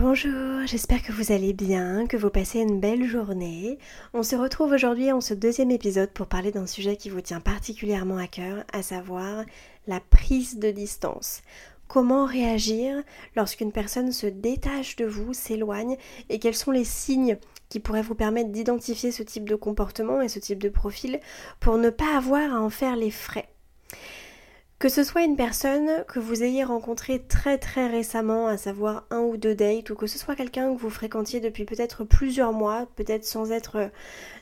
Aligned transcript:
Bonjour, 0.00 0.64
j'espère 0.64 1.02
que 1.02 1.10
vous 1.10 1.32
allez 1.32 1.52
bien, 1.52 2.06
que 2.06 2.16
vous 2.16 2.30
passez 2.30 2.60
une 2.60 2.78
belle 2.78 3.04
journée. 3.04 3.80
On 4.14 4.22
se 4.22 4.36
retrouve 4.36 4.70
aujourd'hui 4.70 5.10
en 5.10 5.20
ce 5.20 5.34
deuxième 5.34 5.72
épisode 5.72 6.10
pour 6.10 6.28
parler 6.28 6.52
d'un 6.52 6.68
sujet 6.68 6.96
qui 6.96 7.10
vous 7.10 7.20
tient 7.20 7.40
particulièrement 7.40 8.16
à 8.16 8.28
cœur, 8.28 8.62
à 8.72 8.82
savoir 8.82 9.44
la 9.88 9.98
prise 9.98 10.60
de 10.60 10.70
distance. 10.70 11.42
Comment 11.88 12.26
réagir 12.26 13.02
lorsqu'une 13.34 13.72
personne 13.72 14.12
se 14.12 14.28
détache 14.28 14.94
de 14.94 15.04
vous, 15.04 15.34
s'éloigne, 15.34 15.96
et 16.28 16.38
quels 16.38 16.54
sont 16.54 16.70
les 16.70 16.84
signes 16.84 17.36
qui 17.68 17.80
pourraient 17.80 18.00
vous 18.00 18.14
permettre 18.14 18.52
d'identifier 18.52 19.10
ce 19.10 19.24
type 19.24 19.48
de 19.48 19.56
comportement 19.56 20.22
et 20.22 20.28
ce 20.28 20.38
type 20.38 20.62
de 20.62 20.68
profil 20.68 21.18
pour 21.58 21.76
ne 21.76 21.90
pas 21.90 22.16
avoir 22.16 22.54
à 22.54 22.60
en 22.60 22.70
faire 22.70 22.94
les 22.94 23.10
frais? 23.10 23.48
Que 24.78 24.88
ce 24.88 25.02
soit 25.02 25.24
une 25.24 25.34
personne 25.34 26.04
que 26.06 26.20
vous 26.20 26.44
ayez 26.44 26.62
rencontrée 26.62 27.20
très 27.20 27.58
très 27.58 27.88
récemment, 27.88 28.46
à 28.46 28.56
savoir 28.56 29.08
un 29.10 29.22
ou 29.22 29.36
deux 29.36 29.56
dates, 29.56 29.90
ou 29.90 29.96
que 29.96 30.06
ce 30.06 30.20
soit 30.20 30.36
quelqu'un 30.36 30.72
que 30.72 30.78
vous 30.78 30.88
fréquentiez 30.88 31.40
depuis 31.40 31.64
peut-être 31.64 32.04
plusieurs 32.04 32.52
mois, 32.52 32.86
peut-être 32.94 33.24
sans 33.24 33.50
être 33.50 33.90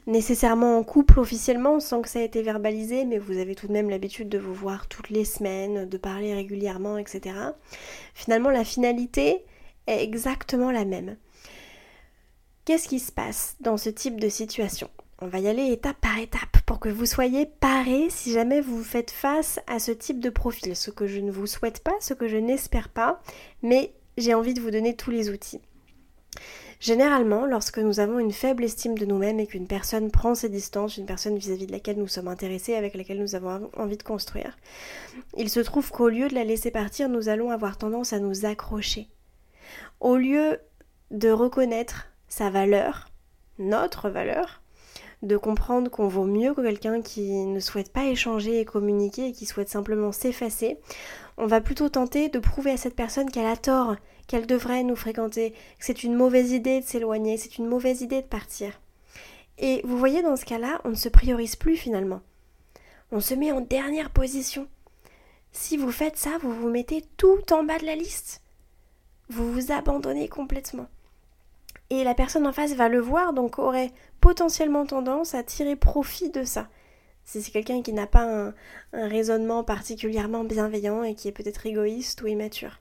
nécessairement 0.06 0.76
en 0.76 0.84
couple 0.84 1.20
officiellement, 1.20 1.80
sans 1.80 2.02
que 2.02 2.10
ça 2.10 2.20
ait 2.20 2.26
été 2.26 2.42
verbalisé, 2.42 3.06
mais 3.06 3.16
vous 3.16 3.38
avez 3.38 3.54
tout 3.54 3.66
de 3.66 3.72
même 3.72 3.88
l'habitude 3.88 4.28
de 4.28 4.36
vous 4.36 4.52
voir 4.52 4.88
toutes 4.88 5.08
les 5.08 5.24
semaines, 5.24 5.88
de 5.88 5.96
parler 5.96 6.34
régulièrement, 6.34 6.98
etc. 6.98 7.34
Finalement, 8.12 8.50
la 8.50 8.64
finalité 8.64 9.42
est 9.86 10.02
exactement 10.02 10.70
la 10.70 10.84
même. 10.84 11.16
Qu'est-ce 12.66 12.88
qui 12.88 13.00
se 13.00 13.10
passe 13.10 13.56
dans 13.60 13.78
ce 13.78 13.88
type 13.88 14.20
de 14.20 14.28
situation? 14.28 14.90
On 15.20 15.28
va 15.28 15.38
y 15.38 15.48
aller 15.48 15.72
étape 15.72 16.00
par 16.00 16.18
étape 16.18 16.60
pour 16.66 16.78
que 16.78 16.88
vous 16.88 17.06
soyez 17.06 17.46
parés 17.46 18.08
si 18.10 18.32
jamais 18.32 18.60
vous 18.60 18.82
faites 18.82 19.10
face 19.10 19.60
à 19.66 19.78
ce 19.78 19.92
type 19.92 20.20
de 20.20 20.30
profil. 20.30 20.76
Ce 20.76 20.90
que 20.90 21.06
je 21.06 21.20
ne 21.20 21.30
vous 21.30 21.46
souhaite 21.46 21.82
pas, 21.82 21.94
ce 22.00 22.12
que 22.12 22.28
je 22.28 22.36
n'espère 22.36 22.90
pas, 22.90 23.22
mais 23.62 23.94
j'ai 24.18 24.34
envie 24.34 24.54
de 24.54 24.60
vous 24.60 24.70
donner 24.70 24.94
tous 24.94 25.10
les 25.10 25.30
outils. 25.30 25.60
Généralement, 26.80 27.46
lorsque 27.46 27.78
nous 27.78 28.00
avons 28.00 28.18
une 28.18 28.32
faible 28.32 28.64
estime 28.64 28.98
de 28.98 29.06
nous-mêmes 29.06 29.40
et 29.40 29.46
qu'une 29.46 29.66
personne 29.66 30.10
prend 30.10 30.34
ses 30.34 30.50
distances, 30.50 30.98
une 30.98 31.06
personne 31.06 31.38
vis-à-vis 31.38 31.66
de 31.66 31.72
laquelle 31.72 31.96
nous 31.96 32.06
sommes 32.06 32.28
intéressés, 32.28 32.74
avec 32.74 32.94
laquelle 32.94 33.20
nous 33.20 33.34
avons 33.34 33.70
envie 33.76 33.96
de 33.96 34.02
construire, 34.02 34.58
il 35.38 35.48
se 35.48 35.60
trouve 35.60 35.90
qu'au 35.90 36.10
lieu 36.10 36.28
de 36.28 36.34
la 36.34 36.44
laisser 36.44 36.70
partir, 36.70 37.08
nous 37.08 37.30
allons 37.30 37.50
avoir 37.50 37.78
tendance 37.78 38.12
à 38.12 38.18
nous 38.18 38.44
accrocher. 38.44 39.08
Au 40.00 40.16
lieu 40.16 40.60
de 41.10 41.30
reconnaître 41.30 42.08
sa 42.28 42.50
valeur, 42.50 43.08
notre 43.58 44.10
valeur, 44.10 44.60
de 45.22 45.36
comprendre 45.36 45.90
qu'on 45.90 46.08
vaut 46.08 46.24
mieux 46.24 46.54
que 46.54 46.60
quelqu'un 46.60 47.00
qui 47.00 47.30
ne 47.46 47.60
souhaite 47.60 47.92
pas 47.92 48.06
échanger 48.06 48.60
et 48.60 48.64
communiquer 48.64 49.28
et 49.28 49.32
qui 49.32 49.46
souhaite 49.46 49.68
simplement 49.68 50.12
s'effacer, 50.12 50.78
on 51.38 51.46
va 51.46 51.60
plutôt 51.60 51.88
tenter 51.88 52.28
de 52.28 52.38
prouver 52.38 52.70
à 52.72 52.76
cette 52.76 52.94
personne 52.94 53.30
qu'elle 53.30 53.46
a 53.46 53.56
tort, 53.56 53.96
qu'elle 54.26 54.46
devrait 54.46 54.82
nous 54.82 54.96
fréquenter, 54.96 55.52
que 55.52 55.84
c'est 55.84 56.02
une 56.04 56.14
mauvaise 56.14 56.52
idée 56.52 56.80
de 56.80 56.86
s'éloigner, 56.86 57.36
c'est 57.36 57.58
une 57.58 57.66
mauvaise 57.66 58.02
idée 58.02 58.22
de 58.22 58.26
partir. 58.26 58.72
Et 59.58 59.80
vous 59.84 59.98
voyez, 59.98 60.22
dans 60.22 60.36
ce 60.36 60.44
cas-là, 60.44 60.80
on 60.84 60.90
ne 60.90 60.94
se 60.94 61.08
priorise 61.08 61.56
plus 61.56 61.76
finalement. 61.76 62.20
On 63.10 63.20
se 63.20 63.34
met 63.34 63.52
en 63.52 63.60
dernière 63.60 64.10
position. 64.10 64.68
Si 65.52 65.76
vous 65.76 65.92
faites 65.92 66.18
ça, 66.18 66.36
vous 66.42 66.52
vous 66.52 66.68
mettez 66.68 67.02
tout 67.16 67.52
en 67.52 67.64
bas 67.64 67.78
de 67.78 67.86
la 67.86 67.96
liste. 67.96 68.42
Vous 69.28 69.50
vous 69.50 69.72
abandonnez 69.72 70.28
complètement 70.28 70.88
et 71.90 72.04
la 72.04 72.14
personne 72.14 72.46
en 72.46 72.52
face 72.52 72.74
va 72.74 72.88
le 72.88 73.00
voir, 73.00 73.32
donc 73.32 73.58
aurait 73.58 73.92
potentiellement 74.20 74.86
tendance 74.86 75.34
à 75.34 75.42
tirer 75.42 75.76
profit 75.76 76.30
de 76.30 76.44
ça. 76.44 76.68
Si 77.24 77.42
c'est 77.42 77.50
quelqu'un 77.50 77.82
qui 77.82 77.92
n'a 77.92 78.06
pas 78.06 78.24
un, 78.24 78.54
raisonnement 78.92 79.64
particulièrement 79.64 80.44
bienveillant 80.44 81.02
et 81.02 81.14
qui 81.14 81.28
est 81.28 81.32
peut-être 81.32 81.66
égoïste 81.66 82.22
ou 82.22 82.28
immature. 82.28 82.80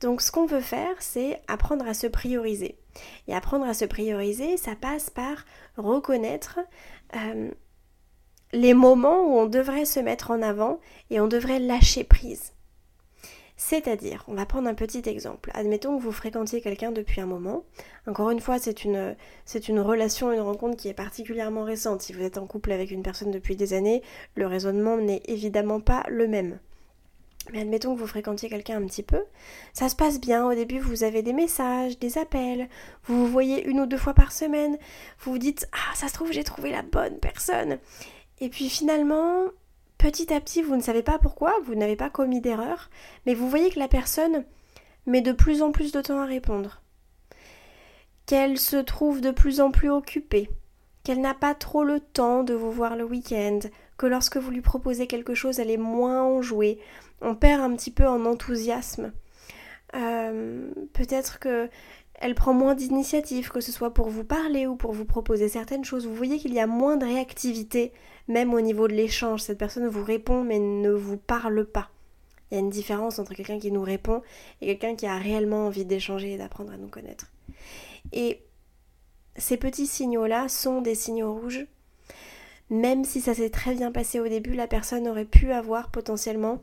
Donc 0.00 0.22
ce 0.22 0.30
qu'on 0.30 0.46
veut 0.46 0.60
faire, 0.60 0.94
c'est 1.00 1.40
apprendre 1.48 1.86
à 1.86 1.94
se 1.94 2.06
prioriser. 2.06 2.78
Et 3.26 3.34
apprendre 3.34 3.66
à 3.66 3.74
se 3.74 3.84
prioriser, 3.84 4.56
ça 4.56 4.76
passe 4.76 5.10
par 5.10 5.44
reconnaître 5.76 6.60
euh, 7.16 7.50
les 8.52 8.74
moments 8.74 9.24
où 9.24 9.38
on 9.38 9.46
devrait 9.46 9.84
se 9.84 10.00
mettre 10.00 10.30
en 10.30 10.42
avant 10.42 10.80
et 11.10 11.20
on 11.20 11.26
devrait 11.26 11.58
lâcher 11.58 12.04
prise. 12.04 12.53
C'est-à-dire, 13.56 14.24
on 14.26 14.34
va 14.34 14.46
prendre 14.46 14.68
un 14.68 14.74
petit 14.74 15.02
exemple. 15.08 15.50
Admettons 15.54 15.96
que 15.96 16.02
vous 16.02 16.10
fréquentiez 16.10 16.60
quelqu'un 16.60 16.90
depuis 16.90 17.20
un 17.20 17.26
moment. 17.26 17.64
Encore 18.06 18.30
une 18.30 18.40
fois, 18.40 18.58
c'est 18.58 18.84
une, 18.84 19.14
c'est 19.44 19.68
une 19.68 19.78
relation, 19.78 20.32
une 20.32 20.40
rencontre 20.40 20.76
qui 20.76 20.88
est 20.88 20.94
particulièrement 20.94 21.62
récente. 21.62 22.02
Si 22.02 22.12
vous 22.12 22.22
êtes 22.22 22.38
en 22.38 22.46
couple 22.46 22.72
avec 22.72 22.90
une 22.90 23.02
personne 23.02 23.30
depuis 23.30 23.54
des 23.54 23.72
années, 23.72 24.02
le 24.34 24.46
raisonnement 24.46 24.96
n'est 24.96 25.22
évidemment 25.26 25.80
pas 25.80 26.04
le 26.08 26.26
même. 26.26 26.58
Mais 27.52 27.60
admettons 27.60 27.94
que 27.94 28.00
vous 28.00 28.06
fréquentiez 28.06 28.48
quelqu'un 28.48 28.82
un 28.82 28.86
petit 28.86 29.02
peu, 29.02 29.22
ça 29.74 29.88
se 29.88 29.96
passe 29.96 30.18
bien, 30.18 30.46
au 30.46 30.54
début 30.54 30.78
vous 30.78 31.04
avez 31.04 31.22
des 31.22 31.34
messages, 31.34 31.98
des 31.98 32.16
appels, 32.16 32.68
vous 33.04 33.18
vous 33.18 33.30
voyez 33.30 33.62
une 33.66 33.80
ou 33.80 33.86
deux 33.86 33.98
fois 33.98 34.14
par 34.14 34.32
semaine, 34.32 34.78
vous 35.20 35.32
vous 35.32 35.38
dites 35.38 35.68
Ah 35.72 35.94
ça 35.94 36.08
se 36.08 36.14
trouve 36.14 36.32
j'ai 36.32 36.42
trouvé 36.42 36.70
la 36.70 36.80
bonne 36.80 37.18
personne. 37.18 37.78
Et 38.40 38.48
puis 38.48 38.70
finalement, 38.70 39.44
petit 40.04 40.34
à 40.34 40.40
petit, 40.42 40.60
vous 40.60 40.76
ne 40.76 40.82
savez 40.82 41.02
pas 41.02 41.18
pourquoi, 41.18 41.58
vous 41.64 41.74
n'avez 41.74 41.96
pas 41.96 42.10
commis 42.10 42.42
d'erreur, 42.42 42.90
mais 43.24 43.32
vous 43.32 43.48
voyez 43.48 43.70
que 43.70 43.78
la 43.78 43.88
personne 43.88 44.44
met 45.06 45.22
de 45.22 45.32
plus 45.32 45.62
en 45.62 45.72
plus 45.72 45.92
de 45.92 46.02
temps 46.02 46.20
à 46.20 46.26
répondre, 46.26 46.82
qu'elle 48.26 48.58
se 48.58 48.76
trouve 48.76 49.22
de 49.22 49.30
plus 49.30 49.62
en 49.62 49.70
plus 49.70 49.88
occupée, 49.88 50.50
qu'elle 51.04 51.22
n'a 51.22 51.32
pas 51.32 51.54
trop 51.54 51.84
le 51.84 52.00
temps 52.00 52.44
de 52.44 52.52
vous 52.52 52.70
voir 52.70 52.96
le 52.96 53.04
week-end, 53.04 53.60
que 53.96 54.04
lorsque 54.04 54.36
vous 54.36 54.50
lui 54.50 54.60
proposez 54.60 55.06
quelque 55.06 55.34
chose, 55.34 55.58
elle 55.58 55.70
est 55.70 55.78
moins 55.78 56.22
enjouée, 56.22 56.78
on 57.22 57.34
perd 57.34 57.62
un 57.62 57.74
petit 57.74 57.90
peu 57.90 58.06
en 58.06 58.26
enthousiasme. 58.26 59.10
Euh, 59.94 60.70
peut-être 60.92 61.38
que 61.38 61.70
elle 62.16 62.34
prend 62.34 62.52
moins 62.52 62.74
d'initiative, 62.74 63.48
que 63.48 63.60
ce 63.60 63.72
soit 63.72 63.94
pour 63.94 64.10
vous 64.10 64.24
parler 64.24 64.66
ou 64.66 64.76
pour 64.76 64.92
vous 64.92 65.06
proposer 65.06 65.48
certaines 65.48 65.84
choses. 65.84 66.06
Vous 66.06 66.14
voyez 66.14 66.38
qu'il 66.38 66.52
y 66.52 66.60
a 66.60 66.66
moins 66.66 66.98
de 66.98 67.06
réactivité, 67.06 67.92
même 68.28 68.54
au 68.54 68.60
niveau 68.60 68.88
de 68.88 68.94
l'échange. 68.94 69.40
Cette 69.42 69.58
personne 69.58 69.86
vous 69.88 70.04
répond 70.04 70.44
mais 70.44 70.58
ne 70.58 70.90
vous 70.90 71.16
parle 71.16 71.64
pas. 71.64 71.90
Il 72.50 72.54
y 72.54 72.56
a 72.58 72.60
une 72.60 72.70
différence 72.70 73.18
entre 73.18 73.34
quelqu'un 73.34 73.58
qui 73.58 73.72
nous 73.72 73.82
répond 73.82 74.22
et 74.60 74.66
quelqu'un 74.66 74.94
qui 74.94 75.06
a 75.06 75.18
réellement 75.18 75.66
envie 75.66 75.84
d'échanger 75.84 76.34
et 76.34 76.38
d'apprendre 76.38 76.72
à 76.72 76.76
nous 76.76 76.88
connaître. 76.88 77.32
Et 78.12 78.42
ces 79.36 79.56
petits 79.56 79.86
signaux-là 79.86 80.48
sont 80.48 80.80
des 80.80 80.94
signaux 80.94 81.34
rouges. 81.34 81.66
Même 82.70 83.04
si 83.04 83.20
ça 83.20 83.34
s'est 83.34 83.50
très 83.50 83.74
bien 83.74 83.92
passé 83.92 84.20
au 84.20 84.28
début, 84.28 84.54
la 84.54 84.66
personne 84.66 85.08
aurait 85.08 85.24
pu 85.24 85.52
avoir 85.52 85.90
potentiellement 85.90 86.60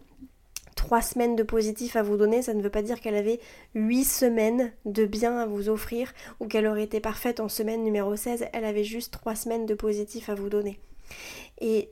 trois 0.76 1.02
semaines 1.02 1.36
de 1.36 1.44
positif 1.44 1.96
à 1.96 2.02
vous 2.02 2.18
donner, 2.18 2.42
ça 2.42 2.54
ne 2.56 2.62
veut 2.62 2.72
pas 2.72 2.82
dire 2.82 3.00
qu'elle 3.00 3.16
avait 3.16 3.40
huit 3.76 4.04
semaines 4.04 4.72
de 4.86 5.06
bien 5.06 5.38
à 5.38 5.46
vous 5.46 5.70
offrir 5.70 6.12
ou 6.40 6.48
qu'elle 6.48 6.66
aurait 6.66 6.84
été 6.84 7.00
parfaite 7.00 7.40
en 7.40 7.50
semaine 7.50 7.84
numéro 7.84 8.16
16, 8.16 8.46
elle 8.52 8.66
avait 8.66 8.84
juste 8.84 9.14
trois 9.14 9.36
semaines 9.36 9.66
de 9.66 9.76
positif 9.76 10.30
à 10.30 10.36
vous 10.36 10.50
donner. 10.50 10.80
Et 11.60 11.92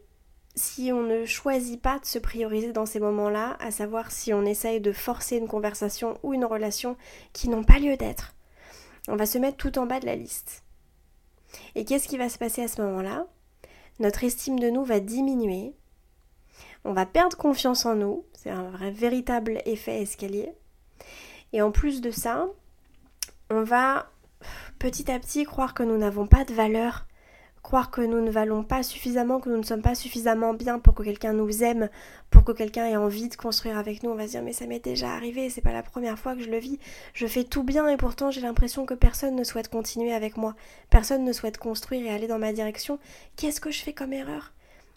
si 0.56 0.92
on 0.92 1.02
ne 1.02 1.26
choisit 1.26 1.82
pas 1.82 2.00
de 2.00 2.06
se 2.06 2.20
prioriser 2.20 2.72
dans 2.72 2.86
ces 2.86 3.00
moments-là, 3.00 3.58
à 3.60 3.72
savoir 3.72 4.12
si 4.12 4.34
on 4.34 4.46
essaye 4.46 4.82
de 4.82 4.92
forcer 4.92 5.38
une 5.38 5.48
conversation 5.48 6.18
ou 6.24 6.34
une 6.34 6.46
relation 6.46 6.98
qui 7.34 7.50
n'ont 7.50 7.64
pas 7.64 7.80
lieu 7.80 7.96
d'être, 7.98 8.36
on 9.08 9.16
va 9.16 9.26
se 9.26 9.38
mettre 9.38 9.58
tout 9.58 9.78
en 9.80 9.86
bas 9.86 10.00
de 10.00 10.06
la 10.06 10.16
liste. 10.16 10.64
Et 11.76 11.86
qu'est-ce 11.86 12.08
qui 12.08 12.18
va 12.18 12.30
se 12.30 12.38
passer 12.38 12.62
à 12.62 12.68
ce 12.68 12.82
moment-là? 12.82 13.26
Notre 14.00 14.24
estime 14.24 14.60
de 14.60 14.70
nous 14.70 14.84
va 14.84 15.00
diminuer, 15.00 15.74
on 16.86 16.94
va 16.94 17.06
perdre 17.06 17.38
confiance 17.38 17.86
en 17.86 17.96
nous, 17.96 18.26
c'est 18.34 18.50
un 18.50 18.70
vrai 18.70 18.92
véritable 18.92 19.62
effet 19.66 20.02
escalier. 20.02 20.54
Et 21.52 21.62
en 21.62 21.72
plus 21.72 22.02
de 22.02 22.12
ça, 22.12 22.48
on 23.50 23.64
va 23.64 24.10
petit 24.78 25.12
à 25.12 25.20
petit 25.20 25.44
croire 25.44 25.74
que 25.74 25.84
nous 25.84 25.98
n'avons 25.98 26.28
pas 26.28 26.46
de 26.46 26.54
valeur 26.54 27.06
croire 27.64 27.92
que 27.92 28.02
nous 28.02 28.22
ne 28.22 28.32
valons 28.32 28.64
pas 28.64 28.84
suffisamment, 28.84 29.40
que 29.40 29.50
nous 29.50 29.58
ne 29.58 29.64
sommes 29.64 29.82
pas 29.82 29.96
suffisamment 29.96 30.54
bien 30.54 30.80
pour 30.80 30.94
que 30.94 31.04
quelqu'un 31.04 31.34
nous 31.34 31.64
aime, 31.64 31.90
pour 32.30 32.44
que 32.44 32.52
quelqu'un 32.52 32.86
ait 32.86 32.98
envie 32.98 33.30
de 33.30 33.36
construire 33.36 33.78
avec 33.78 34.04
nous, 34.04 34.10
on 34.10 34.16
va 34.16 34.28
se 34.28 34.32
dire 34.32 34.44
mais 34.44 34.54
ça 34.54 34.66
m'est 34.66 34.84
déjà 34.84 35.12
arrivé, 35.12 35.50
c'est 35.50 35.62
pas 35.62 35.74
la 35.74 35.84
première 35.84 36.18
fois 36.18 36.36
que 36.36 36.42
je 36.42 36.50
le 36.50 36.58
vis, 36.58 36.80
je 37.14 37.28
fais 37.28 37.44
tout 37.44 37.64
bien 37.64 37.88
et 37.88 37.98
pourtant 37.98 38.32
j'ai 38.32 38.42
l'impression 38.42 38.86
que 38.86 38.94
personne 38.94 39.36
ne 39.36 39.44
souhaite 39.44 39.70
continuer 39.70 40.14
avec 40.14 40.38
moi, 40.38 40.56
personne 40.90 41.24
ne 41.24 41.34
souhaite 41.34 41.58
construire 41.58 42.06
et 42.06 42.14
aller 42.14 42.28
dans 42.28 42.40
ma 42.40 42.54
direction, 42.54 43.00
qu'est-ce 43.36 43.62
que 43.62 43.72
je 43.72 43.82
fais 43.82 43.94
comme 43.94 44.14
erreur? 44.14 44.54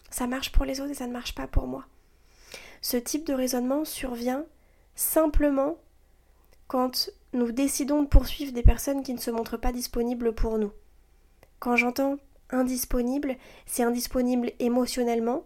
Ça 0.09 0.27
marche 0.27 0.51
pour 0.51 0.65
les 0.65 0.79
autres 0.79 0.91
et 0.91 0.95
ça 0.95 1.07
ne 1.07 1.13
marche 1.13 1.35
pas 1.35 1.47
pour 1.47 1.67
moi. 1.67 1.85
Ce 2.81 2.97
type 2.97 3.25
de 3.25 3.33
raisonnement 3.33 3.85
survient 3.85 4.45
simplement 4.95 5.77
quand 6.67 7.09
nous 7.33 7.51
décidons 7.51 8.03
de 8.03 8.07
poursuivre 8.07 8.51
des 8.51 8.61
personnes 8.61 9.03
qui 9.03 9.13
ne 9.13 9.19
se 9.19 9.31
montrent 9.31 9.57
pas 9.57 9.71
disponibles 9.71 10.33
pour 10.33 10.57
nous. 10.57 10.71
Quand 11.59 11.75
j'entends 11.75 12.17
indisponible, 12.53 13.35
c'est 13.65 13.83
indisponible 13.83 14.51
émotionnellement, 14.59 15.45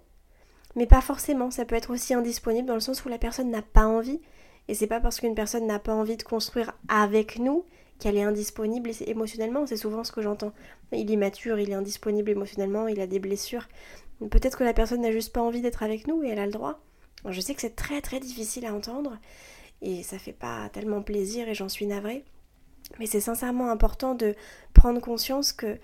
mais 0.76 0.86
pas 0.86 1.02
forcément. 1.02 1.52
Ça 1.52 1.66
peut 1.66 1.76
être 1.76 1.92
aussi 1.92 2.14
indisponible 2.14 2.68
dans 2.68 2.76
le 2.76 2.80
sens 2.80 3.04
où 3.06 3.10
la 3.10 3.18
personne 3.18 3.50
n'a 3.50 3.62
pas 3.62 3.86
envie. 3.86 4.22
Et 4.68 4.74
c'est 4.74 4.88
pas 4.88 5.00
parce 5.00 5.20
qu'une 5.20 5.36
personne 5.36 5.66
n'a 5.66 5.80
pas 5.80 5.94
envie 5.94 6.18
de 6.18 6.24
construire 6.24 6.74
avec 6.90 7.40
nous 7.40 7.66
qu'elle 8.00 8.18
est 8.18 8.24
indisponible 8.24 8.92
émotionnellement. 9.06 9.66
C'est 9.66 9.78
souvent 9.78 10.04
ce 10.04 10.12
que 10.12 10.22
j'entends. 10.22 10.54
Il 10.92 11.12
est 11.12 11.16
mature, 11.16 11.60
il 11.60 11.72
est 11.72 11.76
indisponible 11.76 12.32
émotionnellement, 12.32 12.88
il 12.88 13.00
a 13.00 13.08
des 13.08 13.20
blessures. 13.20 13.68
Peut-être 14.30 14.58
que 14.58 14.64
la 14.64 14.74
personne 14.74 15.02
n'a 15.02 15.12
juste 15.12 15.34
pas 15.34 15.42
envie 15.42 15.62
d'être 15.62 15.84
avec 15.84 16.08
nous 16.08 16.24
et 16.24 16.30
elle 16.30 16.40
a 16.40 16.46
le 16.46 16.52
droit. 16.52 16.80
je 17.28 17.42
sais 17.42 17.56
que 17.56 17.62
c'est 17.62 17.76
très 17.76 18.02
très 18.02 18.20
difficile 18.20 18.66
à 18.66 18.74
entendre 18.74 19.18
et 19.82 20.04
ça 20.04 20.18
fait 20.18 20.34
pas 20.34 20.70
tellement 20.70 21.02
plaisir 21.02 21.48
et 21.48 21.54
j'en 21.54 21.70
suis 21.70 21.86
navrée. 21.86 22.24
Mais 23.00 23.06
c'est 23.06 23.20
sincèrement 23.20 23.70
important 23.70 24.16
de 24.16 24.36
prendre 24.74 25.02
conscience 25.02 25.52
que 25.54 25.78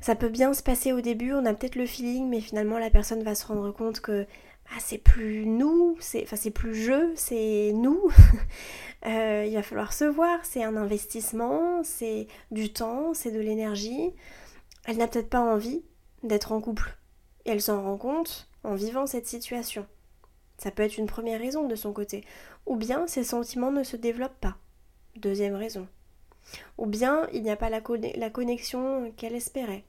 ça 0.00 0.14
peut 0.14 0.28
bien 0.28 0.54
se 0.54 0.62
passer 0.62 0.92
au 0.92 1.00
début, 1.00 1.32
on 1.32 1.44
a 1.44 1.54
peut-être 1.54 1.76
le 1.76 1.86
feeling, 1.86 2.28
mais 2.28 2.40
finalement 2.40 2.78
la 2.78 2.90
personne 2.90 3.22
va 3.22 3.34
se 3.34 3.46
rendre 3.46 3.72
compte 3.72 4.00
que 4.00 4.26
ah, 4.70 4.78
c'est 4.80 4.98
plus 4.98 5.46
nous, 5.46 5.96
c'est 5.98 6.22
enfin 6.24 6.36
c'est 6.36 6.50
plus 6.50 6.74
je, 6.74 7.12
c'est 7.14 7.72
nous. 7.74 8.00
Euh, 9.06 9.44
il 9.46 9.54
va 9.54 9.62
falloir 9.62 9.92
se 9.92 10.04
voir, 10.04 10.40
c'est 10.44 10.64
un 10.64 10.76
investissement, 10.76 11.84
c'est 11.84 12.26
du 12.50 12.72
temps, 12.72 13.14
c'est 13.14 13.30
de 13.30 13.38
l'énergie. 13.38 14.12
Elle 14.86 14.96
n'a 14.96 15.06
peut-être 15.06 15.30
pas 15.30 15.40
envie 15.40 15.84
d'être 16.24 16.50
en 16.50 16.60
couple. 16.60 16.98
Et 17.44 17.50
elle 17.50 17.62
s'en 17.62 17.80
rend 17.80 17.96
compte 17.96 18.48
en 18.64 18.74
vivant 18.74 19.06
cette 19.06 19.28
situation. 19.28 19.86
Ça 20.58 20.72
peut 20.72 20.82
être 20.82 20.98
une 20.98 21.06
première 21.06 21.40
raison 21.40 21.68
de 21.68 21.76
son 21.76 21.92
côté. 21.92 22.24
Ou 22.66 22.74
bien 22.74 23.06
ses 23.06 23.22
sentiments 23.22 23.70
ne 23.70 23.84
se 23.84 23.96
développent 23.96 24.40
pas. 24.40 24.56
Deuxième 25.14 25.54
raison. 25.54 25.86
Ou 26.76 26.86
bien 26.86 27.28
il 27.32 27.42
n'y 27.42 27.50
a 27.50 27.56
pas 27.56 27.70
la, 27.70 27.80
connexion 28.30 29.12
qu'elle 29.16 29.34
espérait. 29.34 29.84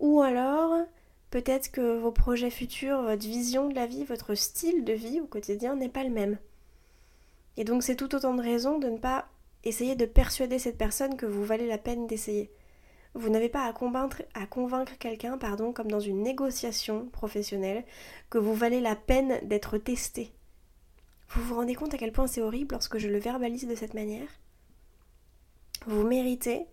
Ou 0.00 0.22
alors, 0.22 0.84
peut-être 1.30 1.70
que 1.70 1.98
vos 1.98 2.12
projets 2.12 2.50
futurs, 2.50 3.02
votre 3.02 3.26
vision 3.26 3.68
de 3.68 3.74
la 3.74 3.86
vie, 3.86 4.04
votre 4.04 4.34
style 4.34 4.84
de 4.84 4.92
vie 4.92 5.20
au 5.20 5.26
quotidien 5.26 5.76
n'est 5.76 5.88
pas 5.88 6.04
le 6.04 6.10
même. 6.10 6.38
Et 7.56 7.64
donc 7.64 7.82
c'est 7.82 7.96
tout 7.96 8.14
autant 8.14 8.34
de 8.34 8.42
raisons 8.42 8.78
de 8.78 8.88
ne 8.88 8.98
pas 8.98 9.28
essayer 9.64 9.96
de 9.96 10.06
persuader 10.06 10.58
cette 10.58 10.78
personne 10.78 11.16
que 11.16 11.26
vous 11.26 11.44
valez 11.44 11.66
la 11.66 11.78
peine 11.78 12.06
d'essayer. 12.06 12.50
Vous 13.14 13.28
n'avez 13.28 13.48
pas 13.48 13.64
à 13.64 13.72
convaincre, 13.72 14.22
à 14.34 14.44
convaincre 14.46 14.98
quelqu'un, 14.98 15.38
pardon, 15.38 15.72
comme 15.72 15.90
dans 15.90 16.00
une 16.00 16.22
négociation 16.22 17.06
professionnelle, 17.06 17.84
que 18.28 18.38
vous 18.38 18.54
valez 18.54 18.80
la 18.80 18.96
peine 18.96 19.38
d'être 19.44 19.78
testé. 19.78 20.32
Vous 21.28 21.42
vous 21.42 21.54
rendez 21.54 21.76
compte 21.76 21.94
à 21.94 21.98
quel 21.98 22.12
point 22.12 22.26
c'est 22.26 22.42
horrible 22.42 22.72
lorsque 22.72 22.98
je 22.98 23.08
le 23.08 23.18
verbalise 23.18 23.68
de 23.68 23.76
cette 23.76 23.94
manière? 23.94 24.28
Vous 25.86 26.06
méritez 26.06 26.66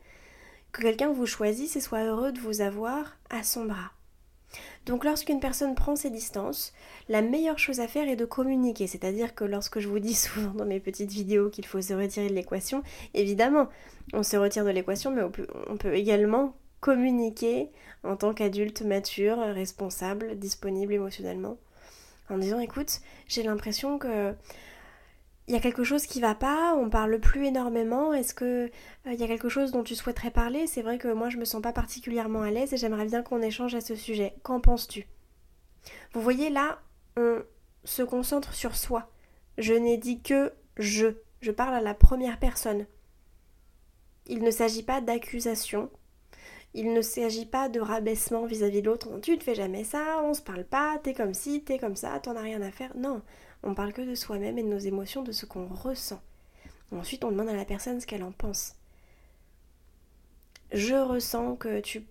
que 0.71 0.81
quelqu'un 0.81 1.11
vous 1.11 1.25
choisisse 1.25 1.75
et 1.75 1.81
soit 1.81 2.03
heureux 2.03 2.31
de 2.31 2.39
vous 2.39 2.61
avoir 2.61 3.17
à 3.29 3.43
son 3.43 3.65
bras. 3.65 3.91
Donc 4.85 5.05
lorsqu'une 5.05 5.39
personne 5.39 5.75
prend 5.75 5.95
ses 5.95 6.09
distances, 6.09 6.73
la 7.07 7.21
meilleure 7.21 7.59
chose 7.59 7.79
à 7.79 7.87
faire 7.87 8.07
est 8.07 8.15
de 8.15 8.25
communiquer. 8.25 8.87
C'est-à-dire 8.87 9.35
que 9.35 9.43
lorsque 9.43 9.79
je 9.79 9.87
vous 9.87 9.99
dis 9.99 10.13
souvent 10.15 10.51
dans 10.51 10.65
mes 10.65 10.79
petites 10.79 11.11
vidéos 11.11 11.49
qu'il 11.49 11.65
faut 11.65 11.81
se 11.81 11.93
retirer 11.93 12.29
de 12.29 12.33
l'équation, 12.33 12.83
évidemment, 13.13 13.67
on 14.13 14.23
se 14.23 14.37
retire 14.37 14.65
de 14.65 14.71
l'équation, 14.71 15.11
mais 15.11 15.21
on 15.21 15.77
peut, 15.77 15.93
également 15.93 16.55
communiquer 16.79 17.69
en 18.03 18.15
tant 18.15 18.33
qu'adulte 18.33 18.81
mature, 18.81 19.37
responsable, 19.37 20.37
disponible 20.39 20.93
émotionnellement, 20.93 21.57
en 22.29 22.39
disant 22.39 22.59
écoute, 22.59 23.01
j'ai 23.27 23.43
l'impression 23.43 23.99
que 23.99 24.33
il 25.51 25.55
y 25.55 25.57
a 25.57 25.59
quelque 25.59 25.83
chose 25.83 26.05
qui 26.05 26.21
va 26.21 26.33
pas, 26.33 26.73
on 26.77 26.89
parle 26.89 27.19
plus 27.19 27.45
énormément, 27.45 28.13
est-ce 28.13 28.33
que 28.33 28.71
il 29.05 29.11
euh, 29.11 29.15
y 29.15 29.23
a 29.23 29.27
quelque 29.27 29.49
chose 29.49 29.73
dont 29.73 29.83
tu 29.83 29.95
souhaiterais 29.95 30.31
parler? 30.31 30.65
C'est 30.65 30.81
vrai 30.81 30.97
que 30.97 31.11
moi 31.11 31.27
je 31.27 31.35
me 31.35 31.43
sens 31.43 31.61
pas 31.61 31.73
particulièrement 31.73 32.41
à 32.41 32.51
l'aise 32.51 32.71
et 32.71 32.77
j'aimerais 32.77 33.03
bien 33.03 33.21
qu'on 33.21 33.41
échange 33.41 33.75
à 33.75 33.81
ce 33.81 33.95
sujet. 33.95 34.33
Qu'en 34.43 34.61
penses-tu? 34.61 35.09
Vous 36.13 36.21
voyez 36.21 36.49
là, 36.49 36.79
on 37.17 37.43
se 37.83 38.01
concentre 38.01 38.53
sur 38.53 38.77
soi. 38.77 39.11
Je 39.57 39.73
n'ai 39.73 39.97
dit 39.97 40.21
que 40.21 40.53
je. 40.77 41.07
Je 41.41 41.51
parle 41.51 41.73
à 41.73 41.81
la 41.81 41.95
première 41.95 42.39
personne. 42.39 42.85
Il 44.27 44.43
ne 44.43 44.51
s'agit 44.51 44.83
pas 44.83 45.01
d'accusation. 45.01 45.89
Il 46.73 46.93
ne 46.93 47.01
s'agit 47.01 47.45
pas 47.45 47.67
de 47.67 47.81
rabaissement 47.81 48.45
vis-à-vis 48.45 48.81
de 48.81 48.85
l'autre. 48.85 49.19
Tu 49.19 49.35
ne 49.35 49.41
fais 49.41 49.55
jamais 49.55 49.83
ça, 49.83 50.21
on 50.23 50.33
se 50.33 50.41
parle 50.41 50.63
pas, 50.63 50.97
t'es 51.03 51.13
comme 51.13 51.33
ci, 51.33 51.61
t'es 51.61 51.77
comme 51.77 51.97
ça, 51.97 52.17
t'en 52.21 52.37
as 52.37 52.41
rien 52.41 52.61
à 52.61 52.71
faire. 52.71 52.95
Non, 52.95 53.21
on 53.63 53.73
parle 53.73 53.93
que 53.93 54.01
de 54.01 54.15
soi-même 54.15 54.57
et 54.57 54.63
de 54.63 54.67
nos 54.67 54.79
émotions, 54.79 55.23
de 55.23 55.31
ce 55.31 55.45
qu'on 55.45 55.67
ressent. 55.67 56.21
Ensuite, 56.91 57.23
on 57.23 57.31
demande 57.31 57.49
à 57.49 57.55
la 57.55 57.65
personne 57.65 58.01
ce 58.01 58.07
qu'elle 58.07 58.23
en 58.23 58.31
pense. 58.31 58.75
Je 60.73 60.95
ressens 60.95 61.55
que 61.55 61.79
tu, 61.79 62.03